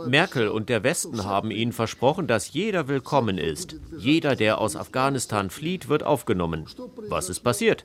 Merkel 0.07 0.47
und 0.47 0.69
der 0.69 0.83
Westen 0.83 1.25
haben 1.25 1.51
ihnen 1.51 1.73
versprochen, 1.73 2.27
dass 2.27 2.53
jeder 2.53 2.87
willkommen 2.87 3.37
ist. 3.37 3.75
Jeder, 3.97 4.37
der 4.37 4.59
aus 4.59 4.77
Afghanistan 4.77 5.49
flieht, 5.49 5.89
wird 5.89 6.03
aufgenommen. 6.03 6.65
Was 7.09 7.27
ist 7.27 7.41
passiert? 7.41 7.83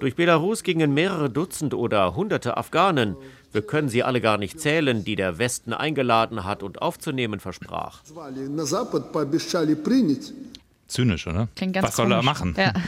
Durch 0.00 0.16
Belarus 0.16 0.62
gingen 0.62 0.92
mehrere 0.92 1.30
Dutzend 1.30 1.72
oder 1.74 2.14
hunderte 2.14 2.56
Afghanen. 2.56 3.16
Wir 3.52 3.62
können 3.62 3.88
sie 3.88 4.02
alle 4.02 4.20
gar 4.20 4.36
nicht 4.38 4.60
zählen, 4.60 5.04
die 5.04 5.16
der 5.16 5.38
Westen 5.38 5.72
eingeladen 5.72 6.44
hat 6.44 6.62
und 6.62 6.82
aufzunehmen 6.82 7.40
versprach. 7.40 8.02
Zynisch, 10.88 11.26
oder? 11.26 11.48
Klingt 11.56 11.74
ganz 11.74 11.88
Was 11.88 11.96
soll 11.96 12.06
komisch. 12.06 12.18
er 12.18 12.22
machen? 12.22 12.54
Ja. 12.56 12.72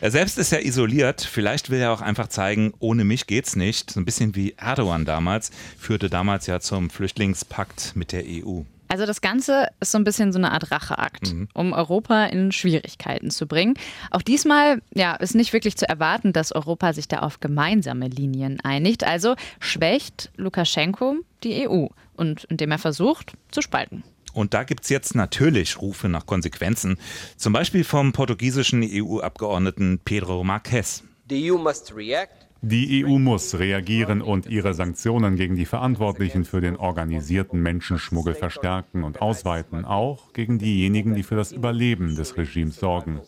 Er 0.00 0.10
selbst 0.10 0.36
ist 0.36 0.52
ja 0.52 0.58
isoliert. 0.58 1.22
Vielleicht 1.22 1.70
will 1.70 1.78
er 1.78 1.90
auch 1.90 2.02
einfach 2.02 2.28
zeigen, 2.28 2.74
ohne 2.78 3.04
mich 3.04 3.26
geht's 3.26 3.56
nicht. 3.56 3.90
So 3.90 4.00
ein 4.00 4.04
bisschen 4.04 4.34
wie 4.34 4.52
Erdogan 4.58 5.06
damals, 5.06 5.50
führte 5.78 6.10
damals 6.10 6.46
ja 6.46 6.60
zum 6.60 6.90
Flüchtlingspakt 6.90 7.92
mit 7.94 8.12
der 8.12 8.24
EU. 8.26 8.62
Also 8.88 9.06
das 9.06 9.20
Ganze 9.20 9.68
ist 9.80 9.92
so 9.92 9.98
ein 9.98 10.04
bisschen 10.04 10.32
so 10.32 10.38
eine 10.38 10.52
Art 10.52 10.70
Racheakt, 10.70 11.32
mhm. 11.32 11.48
um 11.54 11.72
Europa 11.72 12.26
in 12.26 12.52
Schwierigkeiten 12.52 13.30
zu 13.30 13.46
bringen. 13.46 13.74
Auch 14.10 14.22
diesmal 14.22 14.82
ja, 14.94 15.14
ist 15.14 15.34
nicht 15.34 15.52
wirklich 15.52 15.76
zu 15.76 15.88
erwarten, 15.88 16.32
dass 16.32 16.52
Europa 16.52 16.92
sich 16.92 17.08
da 17.08 17.20
auf 17.20 17.40
gemeinsame 17.40 18.08
Linien 18.08 18.60
einigt. 18.60 19.04
Also 19.04 19.34
schwächt 19.60 20.30
Lukaschenko 20.36 21.16
die 21.42 21.68
EU 21.68 21.86
und 22.14 22.44
indem 22.44 22.70
er 22.70 22.78
versucht 22.78 23.32
zu 23.50 23.62
spalten. 23.62 24.04
Und 24.32 24.52
da 24.52 24.64
gibt 24.64 24.82
es 24.82 24.90
jetzt 24.90 25.14
natürlich 25.14 25.80
Rufe 25.80 26.08
nach 26.08 26.26
Konsequenzen, 26.26 26.98
zum 27.36 27.52
Beispiel 27.52 27.84
vom 27.84 28.12
portugiesischen 28.12 28.82
EU-Abgeordneten 28.84 30.00
Pedro 30.04 30.42
Marques. 30.42 31.04
The 31.28 31.52
EU 31.52 31.56
must 31.56 31.94
react 31.94 32.43
die 32.64 33.04
EU 33.04 33.18
muss 33.18 33.58
reagieren 33.58 34.22
und 34.22 34.46
ihre 34.46 34.74
Sanktionen 34.74 35.36
gegen 35.36 35.54
die 35.54 35.66
Verantwortlichen 35.66 36.44
für 36.44 36.60
den 36.60 36.76
organisierten 36.76 37.60
Menschenschmuggel 37.60 38.34
verstärken 38.34 39.04
und 39.04 39.20
ausweiten, 39.20 39.84
auch 39.84 40.32
gegen 40.32 40.58
diejenigen, 40.58 41.14
die 41.14 41.22
für 41.22 41.36
das 41.36 41.52
Überleben 41.52 42.16
des 42.16 42.36
Regimes 42.36 42.76
sorgen. 42.76 43.20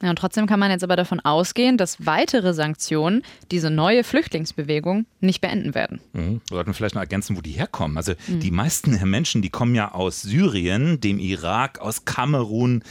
Ja, 0.00 0.10
und 0.10 0.16
trotzdem 0.16 0.46
kann 0.46 0.60
man 0.60 0.70
jetzt 0.70 0.84
aber 0.84 0.94
davon 0.94 1.18
ausgehen, 1.20 1.76
dass 1.76 2.06
weitere 2.06 2.54
Sanktionen 2.54 3.22
diese 3.50 3.68
neue 3.68 4.04
Flüchtlingsbewegung 4.04 5.06
nicht 5.20 5.40
beenden 5.40 5.74
werden. 5.74 6.00
Mhm. 6.12 6.40
Wir 6.48 6.56
sollten 6.56 6.74
vielleicht 6.74 6.94
noch 6.94 7.02
ergänzen, 7.02 7.36
wo 7.36 7.40
die 7.40 7.50
herkommen. 7.50 7.96
Also 7.96 8.12
mhm. 8.28 8.38
die 8.38 8.52
meisten 8.52 8.92
Menschen, 9.10 9.42
die 9.42 9.50
kommen 9.50 9.74
ja 9.74 9.92
aus 9.92 10.22
Syrien, 10.22 11.00
dem 11.00 11.18
Irak, 11.18 11.80
aus 11.80 12.04
Kamerun 12.04 12.84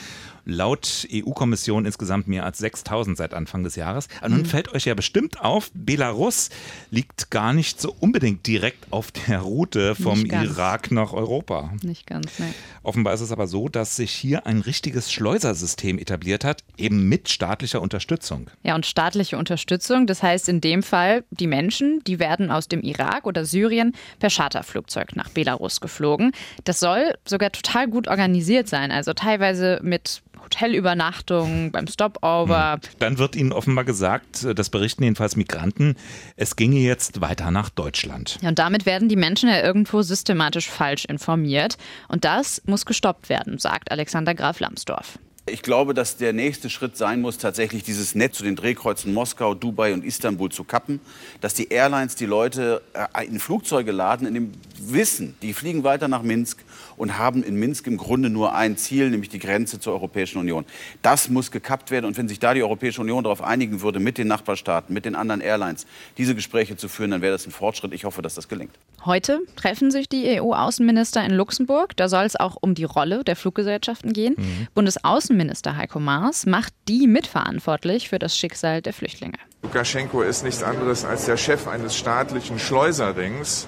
laut 0.48 1.08
EU-Kommission 1.12 1.86
insgesamt 1.86 2.28
mehr 2.28 2.46
als 2.46 2.58
6000 2.60 3.18
seit 3.18 3.34
Anfang 3.34 3.64
des 3.64 3.76
Jahres. 3.76 4.08
Aber 4.20 4.30
nun 4.30 4.40
mhm. 4.40 4.46
fällt 4.46 4.74
euch 4.74 4.86
ja 4.86 4.96
bestimmt 4.96 5.42
auf, 5.42 5.70
Belarus 5.74 6.50
liegt 6.90 7.30
gar 7.30 7.54
nicht 7.54 7.82
so 7.82 7.94
unbedingt 8.00 8.48
direkt 8.48 8.92
auf 8.92 9.12
der 9.12 9.40
Route 9.40 9.94
vom 9.96 10.26
Irak 10.26 10.92
nach 10.92 11.14
Europa. 11.14 11.74
Nicht 11.84 12.08
ganz, 12.08 12.40
ne. 12.40 12.54
Offenbar 12.84 13.14
ist 13.14 13.22
es 13.22 13.32
aber 13.32 13.48
so, 13.48 13.68
dass 13.68 13.98
sich 13.98 14.12
hier 14.12 14.48
ein 14.48 14.62
richtiges 14.62 15.12
Schleusersystem 15.12 16.00
etabliert 16.00 16.46
hat, 16.46 16.64
eben 16.78 17.10
mit 17.10 17.30
staatlicher 17.30 17.82
Unterstützung. 17.82 18.48
Ja, 18.64 18.76
und 18.76 18.86
staatliche 18.86 19.38
Unterstützung, 19.38 20.08
das 20.08 20.24
heißt 20.24 20.48
in 20.48 20.62
dem 20.62 20.84
Fall, 20.84 21.26
die 21.30 21.48
Menschen, 21.48 22.02
die 22.08 22.20
werden 22.20 22.50
aus 22.50 22.70
dem 22.70 22.82
Irak 22.82 23.26
oder 23.26 23.44
Syrien 23.44 23.94
per 24.20 24.30
Charterflugzeug 24.30 25.16
nach 25.16 25.30
Belarus 25.30 25.82
geflogen. 25.82 26.32
Das 26.64 26.80
soll 26.80 27.16
sogar 27.26 27.52
total 27.52 27.90
gut 27.90 28.08
organisiert 28.08 28.70
sein, 28.70 28.92
also 28.92 29.12
teilweise 29.14 29.82
mit 29.84 30.22
Hotelübernachtungen, 30.48 31.72
beim 31.72 31.88
Stopover. 31.88 32.74
Hm. 32.74 32.80
Dann 33.00 33.18
wird 33.18 33.36
ihnen 33.36 33.52
offenbar 33.52 33.86
gesagt, 33.86 34.48
das 34.56 34.70
berichten 34.70 35.04
jedenfalls 35.04 35.36
Migranten, 35.36 35.96
es 36.36 36.56
ginge 36.56 36.80
jetzt 36.80 37.22
weiter 37.22 37.52
nach 37.52 37.70
Deutschland. 37.70 38.38
Ja, 38.42 38.50
und 38.50 38.60
damit 38.60 38.86
werden 38.86 39.10
die 39.10 39.16
Menschen 39.16 39.50
ja 39.50 39.62
irgendwo 39.62 40.02
systematisch 40.02 40.70
falsch 40.70 41.06
informiert. 41.06 41.78
Und 42.08 42.26
das 42.26 42.62
muss 42.66 42.86
gestoppt 42.86 43.30
werden, 43.30 43.60
sagt 43.60 43.92
Alexander 43.92 44.34
Graf 44.34 44.60
Lambsdorff. 44.60 45.20
Ich 45.50 45.62
glaube, 45.62 45.94
dass 45.94 46.18
der 46.18 46.34
nächste 46.34 46.70
Schritt 46.70 46.98
sein 46.98 47.22
muss, 47.22 47.38
tatsächlich 47.38 47.84
dieses 47.84 48.16
Netz 48.16 48.38
zu 48.38 48.44
den 48.44 48.58
Drehkreuzen 48.58 49.14
Moskau, 49.14 49.56
Dubai 49.56 49.94
und 49.94 50.04
Istanbul 50.04 50.52
zu 50.52 50.66
kappen. 50.66 51.00
Dass 51.40 51.54
die 51.54 51.70
Airlines 51.70 52.16
die 52.16 52.26
Leute 52.26 52.82
äh, 52.94 53.26
in 53.26 53.40
Flugzeuge 53.40 53.94
laden, 53.94 54.28
in 54.28 54.34
dem 54.34 54.52
Wissen, 54.78 55.36
die 55.42 55.54
fliegen 55.54 55.86
weiter 55.86 56.10
nach 56.10 56.22
Minsk 56.22 56.66
und 56.98 57.18
haben 57.18 57.44
in 57.44 57.56
Minsk 57.56 57.88
im 57.88 57.98
Grunde 57.98 58.30
nur 58.30 58.54
ein 58.54 58.76
Ziel, 58.76 59.10
nämlich 59.10 59.30
die 59.30 59.40
Grenze 59.40 59.80
zur 59.80 59.94
Europäischen 59.94 60.40
Union. 60.40 60.66
Das 61.02 61.30
muss 61.30 61.52
gekappt 61.52 61.92
werden. 61.92 62.06
Und 62.06 62.18
wenn 62.18 62.28
sich 62.28 62.40
da 62.40 62.54
die 62.54 62.64
Europäische 62.64 63.02
Union 63.02 63.24
darauf 63.24 63.42
einigen 63.42 63.82
würde, 63.82 64.00
mit 64.00 64.18
den 64.18 64.28
Nachbarstaaten, 64.28 64.94
mit 64.94 65.06
den 65.06 65.16
anderen 65.16 65.42
Airlines, 65.42 65.86
diese 66.18 66.36
Gespräche 66.36 66.76
zu 66.76 66.90
führen, 66.90 67.12
dann 67.12 67.22
wäre 67.22 67.32
das 67.32 67.46
ein 67.46 67.52
Fortschritt. 67.52 67.94
Ich 67.94 68.04
hoffe, 68.04 68.22
dass 68.22 68.34
das 68.36 68.48
gelingt. 68.48 68.76
Heute 69.06 69.40
treffen 69.56 69.92
sich 69.92 70.10
die 70.10 70.40
EU-Außenminister 70.42 71.24
in 71.24 71.32
Luxemburg. 71.32 71.96
Da 71.96 72.10
soll 72.10 72.26
es 72.26 72.36
auch 72.36 72.58
um 72.60 72.74
die 72.74 72.84
Rolle 72.84 73.24
der 73.24 73.36
Fluggesellschaften 73.36 74.12
gehen. 74.12 74.36
Mhm. 74.38 74.68
Bundesaußenminister 74.74 75.78
Heiko 75.78 76.00
Maas 76.00 76.46
macht 76.46 76.74
die 76.88 77.08
mitverantwortlich 77.08 78.10
für 78.10 78.20
das 78.20 78.38
Schicksal 78.38 78.82
der 78.82 78.94
Flüchtlinge. 78.94 79.38
Lukaschenko 79.62 80.22
ist 80.22 80.44
nichts 80.44 80.64
anderes 80.64 81.06
als 81.06 81.26
der 81.26 81.38
Chef 81.38 81.68
eines 81.68 81.96
staatlichen 81.96 82.60
Schleuserrings. 82.60 83.68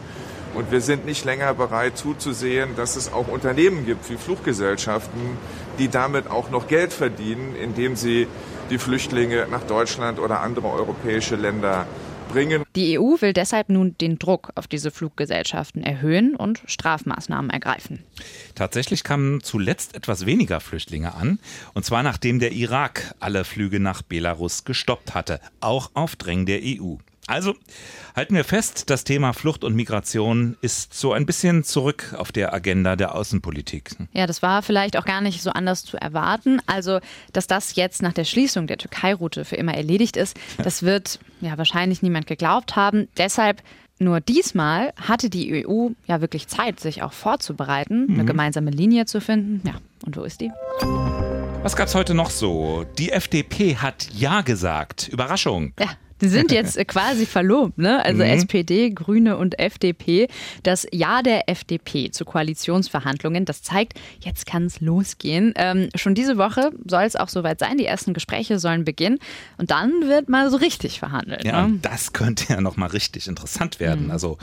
Und 0.56 0.72
wir 0.72 0.82
sind 0.82 1.06
nicht 1.06 1.25
länger 1.25 1.53
bereit 1.53 1.98
zuzusehen, 1.98 2.75
dass 2.75 2.96
es 2.96 3.13
auch 3.13 3.27
Unternehmen 3.27 3.86
gibt 3.86 4.10
wie 4.10 4.18
Fluggesellschaften, 4.18 5.38
die 5.77 5.88
damit 5.88 6.29
auch 6.29 6.50
noch 6.50 6.68
Geld 6.68 6.91
verdienen, 6.91 7.56
indem 7.56 7.96
sie 7.96 8.27
die 8.70 8.77
Flüchtlinge 8.77 9.48
nach 9.50 9.63
Deutschland 9.63 10.20
oder 10.20 10.41
andere 10.41 10.68
europäische 10.68 11.36
Länder 11.36 11.86
bringen. 12.29 12.63
Die 12.75 13.00
EU 13.00 13.15
will 13.20 13.34
deshalb 13.34 13.70
nun 13.70 13.96
den 14.00 14.20
Druck 14.20 14.51
auf 14.56 14.68
diese 14.68 14.91
Fluggesellschaften 14.91 15.84
erhöhen 15.84 16.36
und 16.36 16.62
Strafmaßnahmen 16.65 17.50
ergreifen. 17.50 18.03
Tatsächlich 18.56 19.03
kamen 19.03 19.41
zuletzt 19.41 19.96
etwas 19.96 20.25
weniger 20.25 20.60
Flüchtlinge 20.60 21.15
an, 21.15 21.39
und 21.74 21.86
zwar 21.86 22.03
nachdem 22.03 22.39
der 22.39 22.51
Irak 22.51 23.15
alle 23.20 23.44
Flüge 23.44 23.79
nach 23.79 24.01
Belarus 24.01 24.63
gestoppt 24.63 25.13
hatte, 25.13 25.39
auch 25.60 25.91
auf 25.96 26.15
Drängen 26.15 26.46
der 26.46 26.62
EU. 26.63 26.96
Also 27.29 27.55
halten 28.15 28.33
wir 28.33 28.43
fest, 28.43 28.89
das 28.89 29.03
Thema 29.03 29.33
Flucht 29.33 29.63
und 29.63 29.75
Migration 29.75 30.57
ist 30.62 30.95
so 30.95 31.13
ein 31.13 31.27
bisschen 31.27 31.63
zurück 31.63 32.15
auf 32.17 32.31
der 32.31 32.55
Agenda 32.55 32.95
der 32.95 33.13
Außenpolitik. 33.13 33.91
Ja, 34.13 34.25
das 34.25 34.41
war 34.41 34.63
vielleicht 34.63 34.98
auch 34.98 35.05
gar 35.05 35.21
nicht 35.21 35.43
so 35.43 35.51
anders 35.51 35.86
zu 35.86 35.95
erwarten. 35.98 36.59
Also, 36.65 37.00
dass 37.31 37.45
das 37.45 37.75
jetzt 37.75 38.01
nach 38.01 38.13
der 38.13 38.24
Schließung 38.24 38.65
der 38.65 38.79
Türkei-Route 38.79 39.45
für 39.45 39.57
immer 39.57 39.75
erledigt 39.75 40.17
ist, 40.17 40.38
das 40.57 40.81
wird 40.81 41.19
ja 41.39 41.55
wahrscheinlich 41.59 42.01
niemand 42.01 42.25
geglaubt 42.25 42.75
haben. 42.75 43.07
Deshalb 43.15 43.62
nur 44.00 44.21
diesmal 44.21 44.91
hatte 44.95 45.29
die 45.29 45.67
EU 45.67 45.89
ja 46.07 46.21
wirklich 46.21 46.48
Zeit, 46.48 46.79
sich 46.79 47.03
auch 47.03 47.13
vorzubereiten, 47.13 48.07
mhm. 48.07 48.13
eine 48.15 48.25
gemeinsame 48.25 48.71
Linie 48.71 49.05
zu 49.05 49.21
finden. 49.21 49.62
Ja, 49.67 49.75
und 50.03 50.17
wo 50.17 50.24
ist 50.24 50.41
die? 50.41 50.51
Was 51.62 51.75
gab's 51.75 51.93
heute 51.93 52.15
noch 52.15 52.31
so? 52.31 52.86
Die 52.98 53.12
FDP 53.12 53.75
hat 53.75 54.07
Ja 54.13 54.41
gesagt. 54.41 55.09
Überraschung. 55.09 55.74
Ja. 55.79 55.89
Die 56.22 56.28
sind 56.28 56.52
jetzt 56.54 56.78
quasi 56.88 57.26
verlobt, 57.26 57.78
ne? 57.78 58.04
Also 58.04 58.24
mhm. 58.24 58.30
SPD, 58.30 58.90
Grüne 58.92 59.38
und 59.38 59.60
FDP. 59.60 60.28
Das 60.64 60.88
Ja 60.92 61.22
der 61.22 61.50
FDP 61.50 62.12
zu 62.12 62.26
Koalitionsverhandlungen, 62.26 63.46
das 63.46 63.62
zeigt, 63.62 64.00
jetzt 64.20 64.46
kann 64.46 64.66
es 64.66 64.82
losgehen. 64.82 65.54
Ähm, 65.56 65.90
schon 65.96 66.16
diese 66.16 66.38
Woche 66.38 66.72
soll 66.86 67.04
es 67.04 67.16
auch 67.16 67.30
soweit 67.30 67.60
sein. 67.60 67.78
Die 67.78 67.86
ersten 67.86 68.14
Gespräche 68.14 68.60
sollen 68.60 68.86
beginnen. 68.86 69.20
Und 69.58 69.72
dann 69.72 69.92
wird 70.04 70.30
mal 70.30 70.50
so 70.50 70.58
richtig 70.58 71.00
verhandelt. 71.00 71.44
Ja, 71.44 71.68
ne? 71.68 71.80
das 71.82 72.14
könnte 72.14 72.46
ja 72.54 72.62
nochmal 72.62 72.90
richtig 72.90 73.28
interessant 73.28 73.80
werden. 73.80 74.06
Mhm. 74.06 74.12
Also 74.12 74.38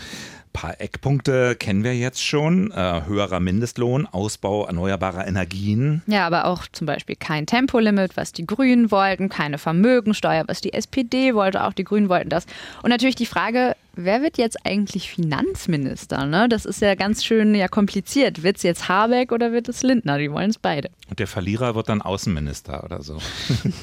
paar 0.56 0.80
Eckpunkte 0.80 1.54
kennen 1.54 1.84
wir 1.84 1.94
jetzt 1.94 2.24
schon. 2.24 2.70
Äh, 2.70 3.02
höherer 3.06 3.40
Mindestlohn, 3.40 4.06
Ausbau 4.06 4.66
erneuerbarer 4.66 5.26
Energien. 5.26 6.02
Ja, 6.06 6.26
aber 6.26 6.46
auch 6.46 6.66
zum 6.72 6.86
Beispiel 6.86 7.14
kein 7.14 7.44
Tempolimit, 7.44 8.16
was 8.16 8.32
die 8.32 8.46
Grünen 8.46 8.90
wollten, 8.90 9.28
keine 9.28 9.58
Vermögensteuer, 9.58 10.44
was 10.46 10.62
die 10.62 10.72
SPD 10.72 11.34
wollte, 11.34 11.62
auch 11.62 11.74
die 11.74 11.84
Grünen 11.84 12.08
wollten 12.08 12.30
das. 12.30 12.46
Und 12.82 12.88
natürlich 12.88 13.16
die 13.16 13.26
Frage, 13.26 13.76
wer 13.96 14.22
wird 14.22 14.38
jetzt 14.38 14.64
eigentlich 14.64 15.10
Finanzminister? 15.10 16.26
Ne? 16.26 16.48
Das 16.48 16.64
ist 16.64 16.80
ja 16.80 16.94
ganz 16.94 17.24
schön 17.24 17.54
ja, 17.54 17.66
kompliziert. 17.68 18.42
Wird 18.42 18.58
es 18.58 18.62
jetzt 18.62 18.88
Habeck 18.88 19.32
oder 19.32 19.52
wird 19.52 19.68
es 19.68 19.82
Lindner? 19.82 20.18
Die 20.18 20.30
wollen 20.30 20.50
es 20.50 20.58
beide. 20.58 20.90
Und 21.08 21.18
der 21.18 21.26
Verlierer 21.26 21.74
wird 21.74 21.88
dann 21.88 22.02
Außenminister 22.02 22.84
oder 22.84 23.02
so. 23.02 23.18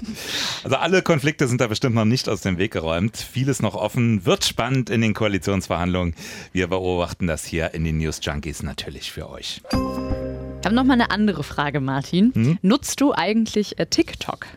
also 0.63 0.75
alle 0.77 1.01
Konflikte 1.01 1.47
sind 1.47 1.59
da 1.59 1.67
bestimmt 1.67 1.95
noch 1.95 2.05
nicht 2.05 2.29
aus 2.29 2.41
dem 2.41 2.57
Weg 2.57 2.71
geräumt. 2.71 3.17
Vieles 3.17 3.61
noch 3.61 3.75
offen, 3.75 4.25
wird 4.25 4.45
spannend 4.45 4.89
in 4.89 5.01
den 5.01 5.13
Koalitionsverhandlungen. 5.13 6.15
Wir 6.51 6.67
beobachten 6.67 7.27
das 7.27 7.43
hier 7.43 7.73
in 7.73 7.83
den 7.83 7.97
News 7.97 8.19
Junkies 8.21 8.63
natürlich 8.63 9.11
für 9.11 9.29
euch. 9.29 9.61
Ich 9.71 10.65
habe 10.65 10.75
noch 10.75 10.85
mal 10.85 10.93
eine 10.93 11.11
andere 11.11 11.43
Frage, 11.43 11.81
Martin. 11.81 12.31
Hm? 12.33 12.57
Nutzt 12.61 13.01
du 13.01 13.13
eigentlich 13.13 13.79
äh, 13.79 13.85
TikTok? 13.85 14.47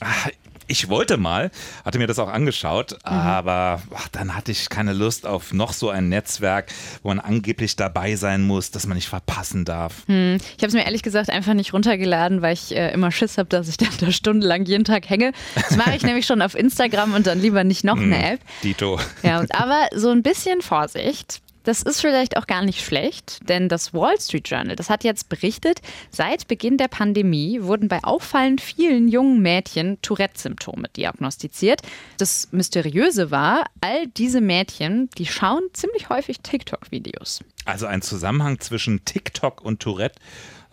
Ach, 0.00 0.28
ich 0.66 0.88
wollte 0.88 1.16
mal, 1.16 1.50
hatte 1.84 1.98
mir 1.98 2.06
das 2.06 2.18
auch 2.18 2.28
angeschaut, 2.28 2.92
mhm. 2.92 2.98
aber 3.12 3.82
ach, 3.94 4.08
dann 4.08 4.34
hatte 4.34 4.52
ich 4.52 4.68
keine 4.68 4.92
Lust 4.92 5.26
auf 5.26 5.52
noch 5.52 5.72
so 5.72 5.90
ein 5.90 6.08
Netzwerk, 6.08 6.72
wo 7.02 7.08
man 7.08 7.20
angeblich 7.20 7.76
dabei 7.76 8.16
sein 8.16 8.42
muss, 8.42 8.70
dass 8.70 8.86
man 8.86 8.96
nicht 8.96 9.08
verpassen 9.08 9.64
darf. 9.64 10.06
Hm. 10.06 10.36
Ich 10.56 10.62
habe 10.62 10.68
es 10.68 10.74
mir 10.74 10.84
ehrlich 10.84 11.02
gesagt 11.02 11.30
einfach 11.30 11.54
nicht 11.54 11.72
runtergeladen, 11.72 12.42
weil 12.42 12.54
ich 12.54 12.74
äh, 12.74 12.92
immer 12.92 13.10
Schiss 13.10 13.38
habe, 13.38 13.48
dass 13.48 13.68
ich 13.68 13.76
dann 13.78 13.90
da 14.00 14.10
stundenlang 14.10 14.64
jeden 14.64 14.84
Tag 14.84 15.08
hänge. 15.08 15.32
Das 15.54 15.76
mache 15.76 15.96
ich 15.96 16.02
nämlich 16.02 16.26
schon 16.26 16.42
auf 16.42 16.54
Instagram 16.54 17.14
und 17.14 17.26
dann 17.26 17.40
lieber 17.40 17.64
nicht 17.64 17.84
noch 17.84 17.96
eine 17.96 18.16
hm, 18.16 18.34
App. 18.34 18.40
Dito. 18.62 19.00
Ja, 19.22 19.44
aber 19.50 19.88
so 19.94 20.10
ein 20.10 20.22
bisschen 20.22 20.62
Vorsicht. 20.62 21.40
Das 21.66 21.82
ist 21.82 22.00
vielleicht 22.00 22.36
auch 22.36 22.46
gar 22.46 22.62
nicht 22.62 22.80
schlecht, 22.80 23.40
denn 23.48 23.68
das 23.68 23.92
Wall 23.92 24.20
Street 24.20 24.48
Journal, 24.48 24.76
das 24.76 24.88
hat 24.88 25.02
jetzt 25.02 25.28
berichtet, 25.28 25.80
seit 26.12 26.46
Beginn 26.46 26.76
der 26.76 26.86
Pandemie 26.86 27.60
wurden 27.60 27.88
bei 27.88 28.04
auffallend 28.04 28.60
vielen 28.60 29.08
jungen 29.08 29.42
Mädchen 29.42 30.00
Tourette-Symptome 30.00 30.88
diagnostiziert. 30.96 31.82
Das 32.18 32.52
Mysteriöse 32.52 33.32
war, 33.32 33.64
all 33.80 34.06
diese 34.06 34.40
Mädchen, 34.40 35.10
die 35.18 35.26
schauen 35.26 35.64
ziemlich 35.72 36.08
häufig 36.08 36.38
TikTok-Videos. 36.38 37.40
Also 37.64 37.86
ein 37.86 38.00
Zusammenhang 38.00 38.60
zwischen 38.60 39.04
TikTok 39.04 39.60
und 39.60 39.80
Tourette. 39.80 40.20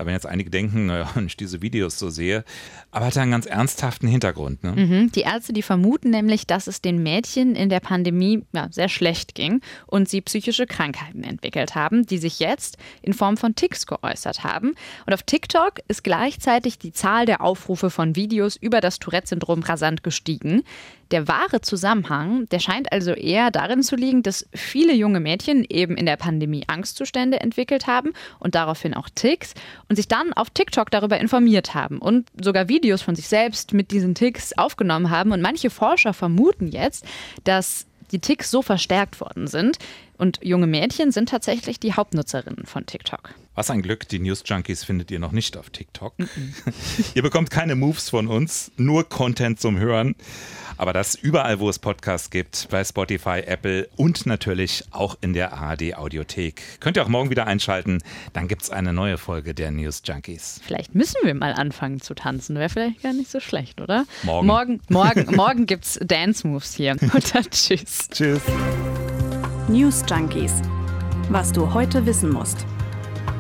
Aber 0.03 0.07
wenn 0.07 0.15
jetzt 0.15 0.25
einige 0.25 0.49
denken, 0.49 0.87
naja, 0.87 1.09
wenn 1.15 1.27
ich 1.27 1.37
diese 1.37 1.61
Videos 1.61 1.97
so 1.97 2.09
sehe, 2.09 2.43
aber 2.91 3.05
hat 3.05 3.17
einen 3.17 3.31
ganz 3.31 3.45
ernsthaften 3.45 4.07
Hintergrund. 4.07 4.63
Ne? 4.63 4.71
Mhm. 4.73 5.11
Die 5.13 5.21
Ärzte, 5.21 5.53
die 5.53 5.61
vermuten 5.61 6.09
nämlich, 6.09 6.45
dass 6.45 6.67
es 6.67 6.81
den 6.81 7.01
Mädchen 7.01 7.55
in 7.55 7.69
der 7.69 7.79
Pandemie 7.79 8.43
ja, 8.53 8.67
sehr 8.69 8.89
schlecht 8.89 9.33
ging 9.33 9.61
und 9.87 10.09
sie 10.09 10.19
psychische 10.19 10.67
Krankheiten 10.67 11.23
entwickelt 11.23 11.73
haben, 11.73 12.05
die 12.05 12.17
sich 12.17 12.39
jetzt 12.39 12.77
in 13.01 13.13
Form 13.13 13.37
von 13.37 13.55
Ticks 13.55 13.87
geäußert 13.87 14.43
haben. 14.43 14.75
Und 15.05 15.13
auf 15.13 15.23
TikTok 15.23 15.79
ist 15.87 16.03
gleichzeitig 16.03 16.77
die 16.77 16.91
Zahl 16.91 17.25
der 17.25 17.41
Aufrufe 17.41 17.89
von 17.89 18.17
Videos 18.17 18.57
über 18.57 18.81
das 18.81 18.99
Tourette-Syndrom 18.99 19.63
rasant 19.63 20.03
gestiegen. 20.03 20.63
Der 21.13 21.27
wahre 21.27 21.61
Zusammenhang, 21.61 22.47
der 22.49 22.57
scheint 22.57 22.91
also 22.91 23.11
eher 23.11 23.51
darin 23.51 23.83
zu 23.83 23.95
liegen, 23.95 24.23
dass 24.23 24.47
viele 24.51 24.93
junge 24.93 25.19
Mädchen 25.19 25.63
eben 25.69 25.95
in 25.95 26.07
der 26.07 26.17
Pandemie 26.17 26.63
Angstzustände 26.65 27.39
entwickelt 27.39 27.85
haben 27.85 28.13
und 28.39 28.55
daraufhin 28.55 28.95
auch 28.95 29.09
Ticks 29.13 29.53
und 29.93 29.97
sich 29.97 30.07
dann 30.07 30.33
auf 30.33 30.49
TikTok 30.49 30.89
darüber 30.89 31.19
informiert 31.19 31.75
haben 31.75 31.99
und 31.99 32.27
sogar 32.41 32.67
Videos 32.67 33.03
von 33.03 33.15
sich 33.15 33.27
selbst 33.27 33.73
mit 33.73 33.91
diesen 33.91 34.15
Ticks 34.15 34.57
aufgenommen 34.57 35.11
haben. 35.11 35.31
Und 35.31 35.39
manche 35.39 35.69
Forscher 35.69 36.15
vermuten 36.15 36.67
jetzt, 36.67 37.05
dass 37.43 37.85
die 38.11 38.17
Ticks 38.17 38.49
so 38.49 38.63
verstärkt 38.63 39.21
worden 39.21 39.45
sind. 39.45 39.77
Und 40.17 40.39
junge 40.41 40.65
Mädchen 40.65 41.11
sind 41.11 41.29
tatsächlich 41.29 41.79
die 41.79 41.93
Hauptnutzerinnen 41.93 42.65
von 42.65 42.87
TikTok. 42.87 43.35
Was 43.55 43.69
ein 43.69 43.83
Glück, 43.83 44.07
die 44.07 44.17
News 44.17 44.41
Junkies 44.45 44.83
findet 44.83 45.11
ihr 45.11 45.19
noch 45.19 45.31
nicht 45.31 45.57
auf 45.57 45.69
TikTok. 45.69 46.17
Mm 46.17 46.23
-mm. 46.23 47.05
ihr 47.13 47.21
bekommt 47.21 47.51
keine 47.51 47.75
Moves 47.75 48.09
von 48.09 48.27
uns, 48.27 48.71
nur 48.77 49.07
Content 49.07 49.59
zum 49.59 49.77
Hören. 49.77 50.15
Aber 50.77 50.91
das 50.91 51.13
überall, 51.13 51.59
wo 51.59 51.69
es 51.69 51.77
Podcasts 51.77 52.31
gibt, 52.31 52.67
bei 52.71 52.83
Spotify, 52.83 53.43
Apple 53.45 53.87
und 53.95 54.25
natürlich 54.25 54.83
auch 54.89 55.17
in 55.21 55.33
der 55.33 55.53
ARD 55.53 55.95
Audiothek. 55.95 56.63
Könnt 56.79 56.97
ihr 56.97 57.03
auch 57.03 57.09
morgen 57.09 57.29
wieder 57.29 57.45
einschalten, 57.45 58.01
dann 58.33 58.47
gibt 58.47 58.63
es 58.63 58.71
eine 58.71 58.91
neue 58.91 59.19
Folge 59.19 59.53
der 59.53 59.69
News 59.69 60.01
Junkies. 60.03 60.59
Vielleicht 60.65 60.95
müssen 60.95 61.17
wir 61.23 61.35
mal 61.35 61.53
anfangen 61.53 62.01
zu 62.01 62.15
tanzen, 62.15 62.55
wäre 62.55 62.69
vielleicht 62.69 63.03
gar 63.03 63.13
nicht 63.13 63.29
so 63.29 63.39
schlecht, 63.39 63.81
oder? 63.81 64.05
Morgen. 64.23 64.47
Morgen, 64.47 64.81
morgen, 64.89 65.35
morgen 65.35 65.65
gibt 65.67 65.85
es 65.85 65.99
Dance 66.01 66.47
Moves 66.47 66.73
hier. 66.73 66.93
Und 67.01 67.35
dann 67.35 67.43
tschüss. 67.51 68.09
Tschüss. 68.09 68.41
News 69.67 70.03
Junkies. 70.09 70.53
Was 71.29 71.51
du 71.51 71.71
heute 71.71 72.05
wissen 72.07 72.31
musst. 72.31 72.65